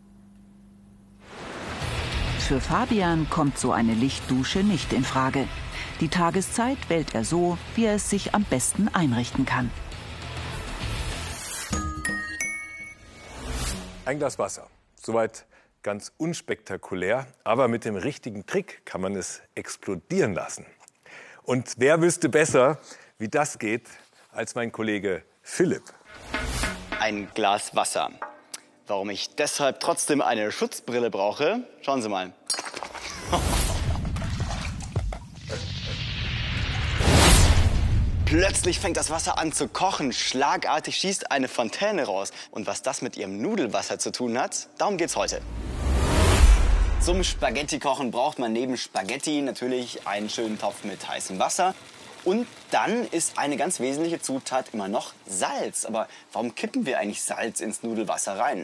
Für 2.38 2.62
Fabian 2.62 3.30
kommt 3.30 3.58
so 3.58 3.72
eine 3.72 3.94
Lichtdusche 3.94 4.64
nicht 4.64 4.94
in 4.94 5.04
Frage. 5.04 5.46
Die 6.02 6.08
Tageszeit 6.08 6.78
wählt 6.88 7.14
er 7.14 7.24
so, 7.24 7.58
wie 7.76 7.86
er 7.86 7.96
es 7.96 8.10
sich 8.10 8.34
am 8.34 8.44
besten 8.44 8.88
einrichten 8.88 9.46
kann. 9.46 9.70
Ein 14.10 14.18
Glas 14.18 14.40
Wasser. 14.40 14.66
Soweit 14.96 15.46
ganz 15.84 16.12
unspektakulär, 16.18 17.28
aber 17.44 17.68
mit 17.68 17.86
dem 17.86 17.96
richtigen 17.96 18.48
Trick 18.48 18.84
kann 18.84 19.02
man 19.02 19.16
es 19.16 19.44
explodieren 19.54 20.34
lassen. 20.34 20.66
Und 21.44 21.76
wer 21.78 22.02
wüsste 22.02 22.28
besser, 22.28 22.80
wie 23.20 23.28
das 23.28 23.60
geht, 23.60 23.88
als 24.32 24.56
mein 24.56 24.72
Kollege 24.72 25.22
Philipp. 25.44 25.84
Ein 27.00 27.30
Glas 27.36 27.76
Wasser. 27.76 28.10
Warum 28.88 29.12
ich 29.12 29.36
deshalb 29.36 29.80
trotzdem 29.80 30.24
eine 30.24 30.52
Schutzbrille 30.52 31.12
brauche, 31.12 31.68
schauen 31.82 32.02
Sie 32.02 32.10
mal. 32.10 32.34
Plötzlich 38.30 38.80
fängt 38.80 38.96
das 38.96 39.10
Wasser 39.10 39.40
an 39.40 39.52
zu 39.52 39.68
kochen. 39.68 40.14
Schlagartig 40.14 40.98
schießt 40.98 41.32
eine 41.32 41.48
Fontäne 41.48 42.04
raus. 42.04 42.32
Und 42.52 42.68
was 42.68 42.84
das 42.84 43.02
mit 43.02 43.18
Ihrem 43.18 43.42
Nudelwasser 43.42 43.98
zu 43.98 44.12
tun 44.12 44.38
hat, 44.38 44.68
darum 44.78 44.98
geht's 44.98 45.16
heute. 45.16 45.42
Zum 47.02 47.24
Spaghetti-Kochen 47.24 48.12
braucht 48.12 48.38
man 48.38 48.54
neben 48.54 48.78
Spaghetti 48.78 49.42
natürlich 49.42 50.06
einen 50.06 50.30
schönen 50.30 50.60
Topf 50.60 50.84
mit 50.84 51.10
heißem 51.10 51.40
Wasser. 51.40 51.74
Und 52.24 52.46
dann 52.70 53.08
ist 53.08 53.40
eine 53.40 53.58
ganz 53.58 53.80
wesentliche 53.80 54.22
Zutat 54.22 54.76
immer 54.76 54.90
noch 54.90 55.14
Salz. 55.26 55.86
Aber 55.86 56.08
warum 56.32 56.54
kippen 56.54 56.86
wir 56.86 57.00
eigentlich 57.00 57.24
Salz 57.24 57.62
ins 57.62 57.82
Nudelwasser 57.82 58.38
rein? 58.38 58.64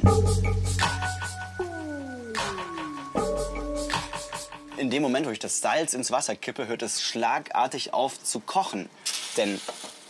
In 4.77 4.91
dem 4.91 5.01
Moment, 5.01 5.25
wo 5.25 5.31
ich 5.31 5.39
das 5.39 5.61
Salz 5.61 5.95
ins 5.95 6.11
Wasser 6.11 6.35
kippe, 6.35 6.67
hört 6.67 6.83
es 6.83 7.01
schlagartig 7.01 7.93
auf 7.93 8.21
zu 8.21 8.39
kochen. 8.39 8.89
Denn 9.37 9.59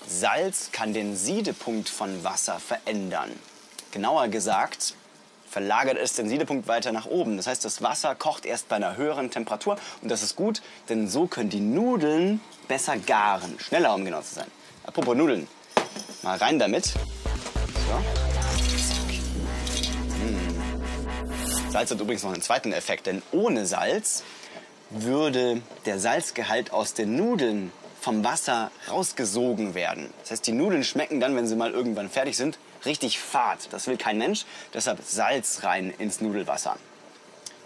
Salz 0.07 0.69
kann 0.71 0.93
den 0.93 1.15
Siedepunkt 1.15 1.89
von 1.89 2.23
Wasser 2.23 2.59
verändern. 2.59 3.31
Genauer 3.91 4.27
gesagt, 4.27 4.93
verlagert 5.49 5.97
es 5.97 6.13
den 6.13 6.29
Siedepunkt 6.29 6.67
weiter 6.67 6.91
nach 6.91 7.05
oben. 7.05 7.37
Das 7.37 7.47
heißt, 7.47 7.63
das 7.65 7.81
Wasser 7.81 8.13
kocht 8.13 8.45
erst 8.45 8.67
bei 8.67 8.75
einer 8.75 8.97
höheren 8.97 9.31
Temperatur 9.31 9.77
und 10.01 10.09
das 10.09 10.21
ist 10.21 10.35
gut, 10.35 10.61
denn 10.89 11.07
so 11.07 11.27
können 11.27 11.49
die 11.49 11.61
Nudeln 11.61 12.41
besser 12.67 12.97
garen. 12.97 13.57
Schneller, 13.59 13.95
um 13.95 14.05
genau 14.05 14.21
zu 14.21 14.35
sein. 14.35 14.51
Apropos 14.85 15.15
Nudeln, 15.15 15.47
mal 16.23 16.37
rein 16.37 16.59
damit. 16.59 16.85
So. 16.87 16.93
Mmh. 20.19 21.71
Salz 21.71 21.89
hat 21.91 21.99
übrigens 21.99 22.23
noch 22.23 22.33
einen 22.33 22.41
zweiten 22.41 22.73
Effekt, 22.73 23.07
denn 23.07 23.23
ohne 23.31 23.65
Salz 23.65 24.23
würde 24.89 25.61
der 25.85 25.99
Salzgehalt 25.99 26.71
aus 26.71 26.93
den 26.93 27.15
Nudeln 27.15 27.71
vom 28.05 28.23
Wasser 28.23 28.69
rausgesogen 28.87 29.73
werden. 29.73 30.13
Das 30.21 30.29
heißt, 30.29 30.45
die 30.45 30.51
Nudeln 30.51 30.83
schmecken 30.83 31.19
dann, 31.19 31.35
wenn 31.35 31.47
sie 31.47 31.55
mal 31.55 31.71
irgendwann 31.71 32.07
fertig 32.07 32.37
sind, 32.37 32.59
richtig 32.85 33.19
fad. 33.19 33.67
Das 33.71 33.87
will 33.87 33.97
kein 33.97 34.19
Mensch. 34.19 34.45
Deshalb 34.75 34.99
Salz 35.03 35.63
rein 35.63 35.91
ins 35.97 36.21
Nudelwasser. 36.21 36.77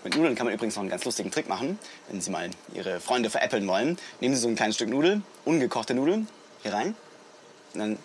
Mit 0.06 0.15
Nudeln 0.15 0.36
kann 0.36 0.45
man 0.45 0.54
übrigens 0.54 0.75
noch 0.75 0.82
einen 0.82 0.89
ganz 0.89 1.04
lustigen 1.04 1.30
Trick 1.30 1.49
machen. 1.49 1.78
Wenn 2.08 2.21
Sie 2.21 2.32
mal 2.32 2.49
Ihre 2.73 3.02
Freunde 3.02 3.30
veräppeln 3.30 3.67
wollen, 3.67 3.97
nehmen 4.21 4.34
Sie 4.34 4.39
so 4.39 4.47
ein 4.47 4.56
kleines 4.56 4.75
Stück 4.75 4.88
Nudel, 4.88 5.21
ungekochte 5.43 5.93
Nudeln, 5.93 6.30
hier 6.62 6.73
rein. 6.73 6.95
Und 7.73 7.80
dann 7.82 7.99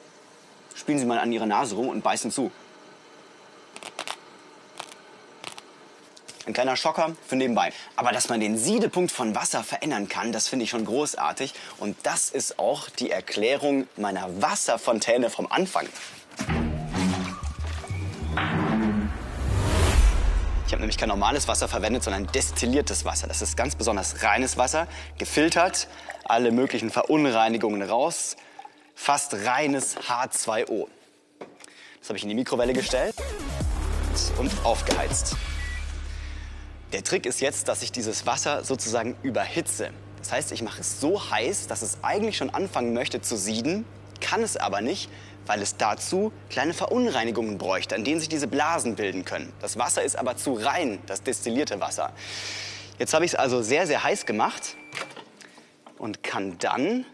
spielen 0.75 0.99
Sie 0.99 1.07
mal 1.07 1.21
an 1.21 1.31
Ihrer 1.31 1.47
Nase 1.47 1.77
rum 1.77 1.87
und 1.87 2.03
beißen 2.03 2.33
zu. 2.33 2.51
Ein 6.47 6.53
kleiner 6.53 6.77
Schocker 6.77 7.17
für 7.27 7.37
nebenbei. 7.37 7.73
Aber 7.97 8.13
dass 8.13 8.29
man 8.29 8.39
den 8.39 8.59
Siedepunkt 8.59 9.11
von 9.11 9.35
Wasser 9.35 9.65
verändern 9.65 10.09
kann, 10.09 10.31
das 10.31 10.47
finde 10.47 10.65
ich 10.65 10.71
schon 10.71 10.85
großartig. 10.85 11.55
Und 11.79 11.97
das 12.03 12.29
ist 12.29 12.59
auch 12.59 12.91
die 12.91 13.11
Erklärung 13.11 13.89
meiner 13.97 14.43
Wasserfontäne 14.43 15.31
vom 15.31 15.51
Anfang. 15.51 15.87
Ich 20.67 20.73
habe 20.73 20.81
nämlich 20.81 20.99
kein 20.99 21.09
normales 21.09 21.49
Wasser 21.49 21.67
verwendet, 21.67 22.03
sondern 22.03 22.27
destilliertes 22.27 23.07
Wasser. 23.07 23.27
Das 23.27 23.41
ist 23.41 23.57
ganz 23.57 23.75
besonders 23.75 24.23
reines 24.23 24.59
Wasser, 24.59 24.87
gefiltert, 25.17 25.89
alle 26.25 26.51
möglichen 26.51 26.91
Verunreinigungen 26.91 27.81
raus, 27.81 28.37
fast 28.95 29.33
reines 29.47 29.97
H2O. 29.97 30.89
Das 32.01 32.11
habe 32.11 32.19
ich 32.19 32.23
in 32.23 32.29
die 32.29 32.35
Mikrowelle 32.35 32.75
gestellt 32.75 33.15
und 34.39 34.51
aufgeheizt. 34.63 35.37
Der 36.95 37.03
Trick 37.03 37.27
ist 37.27 37.41
jetzt, 37.41 37.67
dass 37.67 37.83
ich 37.83 37.91
dieses 37.91 38.25
Wasser 38.25 38.63
sozusagen 38.63 39.17
überhitze. 39.25 39.91
Das 40.19 40.31
heißt, 40.31 40.53
ich 40.53 40.63
mache 40.63 40.81
es 40.81 41.01
so 41.01 41.29
heiß, 41.29 41.67
dass 41.67 41.83
es 41.83 41.99
eigentlich 42.03 42.37
schon 42.37 42.51
anfangen 42.51 42.95
möchte 42.95 43.21
zu 43.21 43.37
sieden, 43.37 43.85
kann 44.21 44.45
es 44.45 44.57
aber 44.57 44.81
nicht, 44.81 45.11
weil 45.45 45.61
es 45.61 45.77
dazu 45.77 46.31
kleine 46.51 46.73
Verunreinigungen 46.73 47.59
bräuchte, 47.59 47.97
an 47.97 48.05
denen 48.05 48.21
sich 48.21 48.29
diese 48.29 48.47
Blasen 48.47 48.95
bilden 48.95 49.25
können. 49.25 49.53
Das 49.61 49.77
Wasser 49.77 50.05
ist 50.05 50.15
aber 50.15 50.37
zu 50.37 50.53
rein, 50.53 51.01
das 51.07 51.25
destillierte 51.25 51.81
Wasser. 51.81 52.13
Jetzt 53.01 53.13
habe 53.13 53.25
ich 53.25 53.33
es 53.33 53.35
also 53.35 53.61
sehr, 53.61 53.89
sehr 53.89 54.05
heiß 54.05 54.25
gemacht 54.25 54.77
und 55.99 56.23
kann 56.23 56.59
dann 56.61 57.07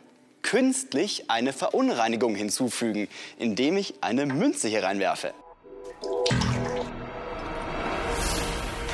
künstlich 0.42 1.30
eine 1.30 1.54
Verunreinigung 1.54 2.34
hinzufügen, 2.34 3.08
indem 3.38 3.78
ich 3.78 3.94
eine 4.02 4.26
Münze 4.26 4.68
hier 4.68 4.82
reinwerfe. 4.82 5.32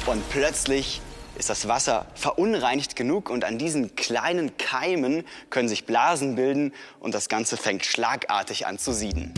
Und 0.07 0.23
plötzlich 0.31 1.01
ist 1.37 1.51
das 1.51 1.67
Wasser 1.67 2.07
verunreinigt 2.15 2.95
genug 2.95 3.29
und 3.29 3.45
an 3.45 3.59
diesen 3.59 3.97
kleinen 3.97 4.57
Keimen 4.57 5.25
können 5.51 5.69
sich 5.69 5.85
Blasen 5.85 6.37
bilden 6.37 6.73
und 7.01 7.13
das 7.13 7.29
Ganze 7.29 7.57
fängt 7.57 7.85
schlagartig 7.85 8.67
an 8.67 8.79
zu 8.79 8.93
sieden. 8.93 9.35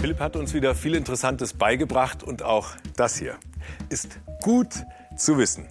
Philipp 0.00 0.20
hat 0.20 0.36
uns 0.36 0.54
wieder 0.54 0.74
viel 0.76 0.94
Interessantes 0.94 1.54
beigebracht 1.54 2.22
und 2.22 2.42
auch 2.42 2.70
das 2.96 3.16
hier 3.16 3.36
ist 3.88 4.20
gut 4.42 4.74
zu 5.16 5.38
wissen. 5.38 5.66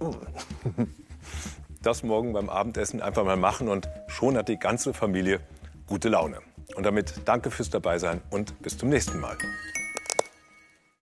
Das 1.80 2.02
morgen 2.02 2.32
beim 2.32 2.50
Abendessen 2.50 3.00
einfach 3.00 3.24
mal 3.24 3.36
machen 3.36 3.68
und 3.68 3.88
schon 4.08 4.36
hat 4.36 4.48
die 4.48 4.58
ganze 4.58 4.92
Familie 4.92 5.40
gute 5.86 6.08
Laune. 6.08 6.40
Und 6.74 6.84
damit 6.84 7.14
danke 7.24 7.52
fürs 7.52 7.70
Dabeisein 7.70 8.20
und 8.30 8.60
bis 8.60 8.76
zum 8.76 8.88
nächsten 8.88 9.20
Mal. 9.20 9.38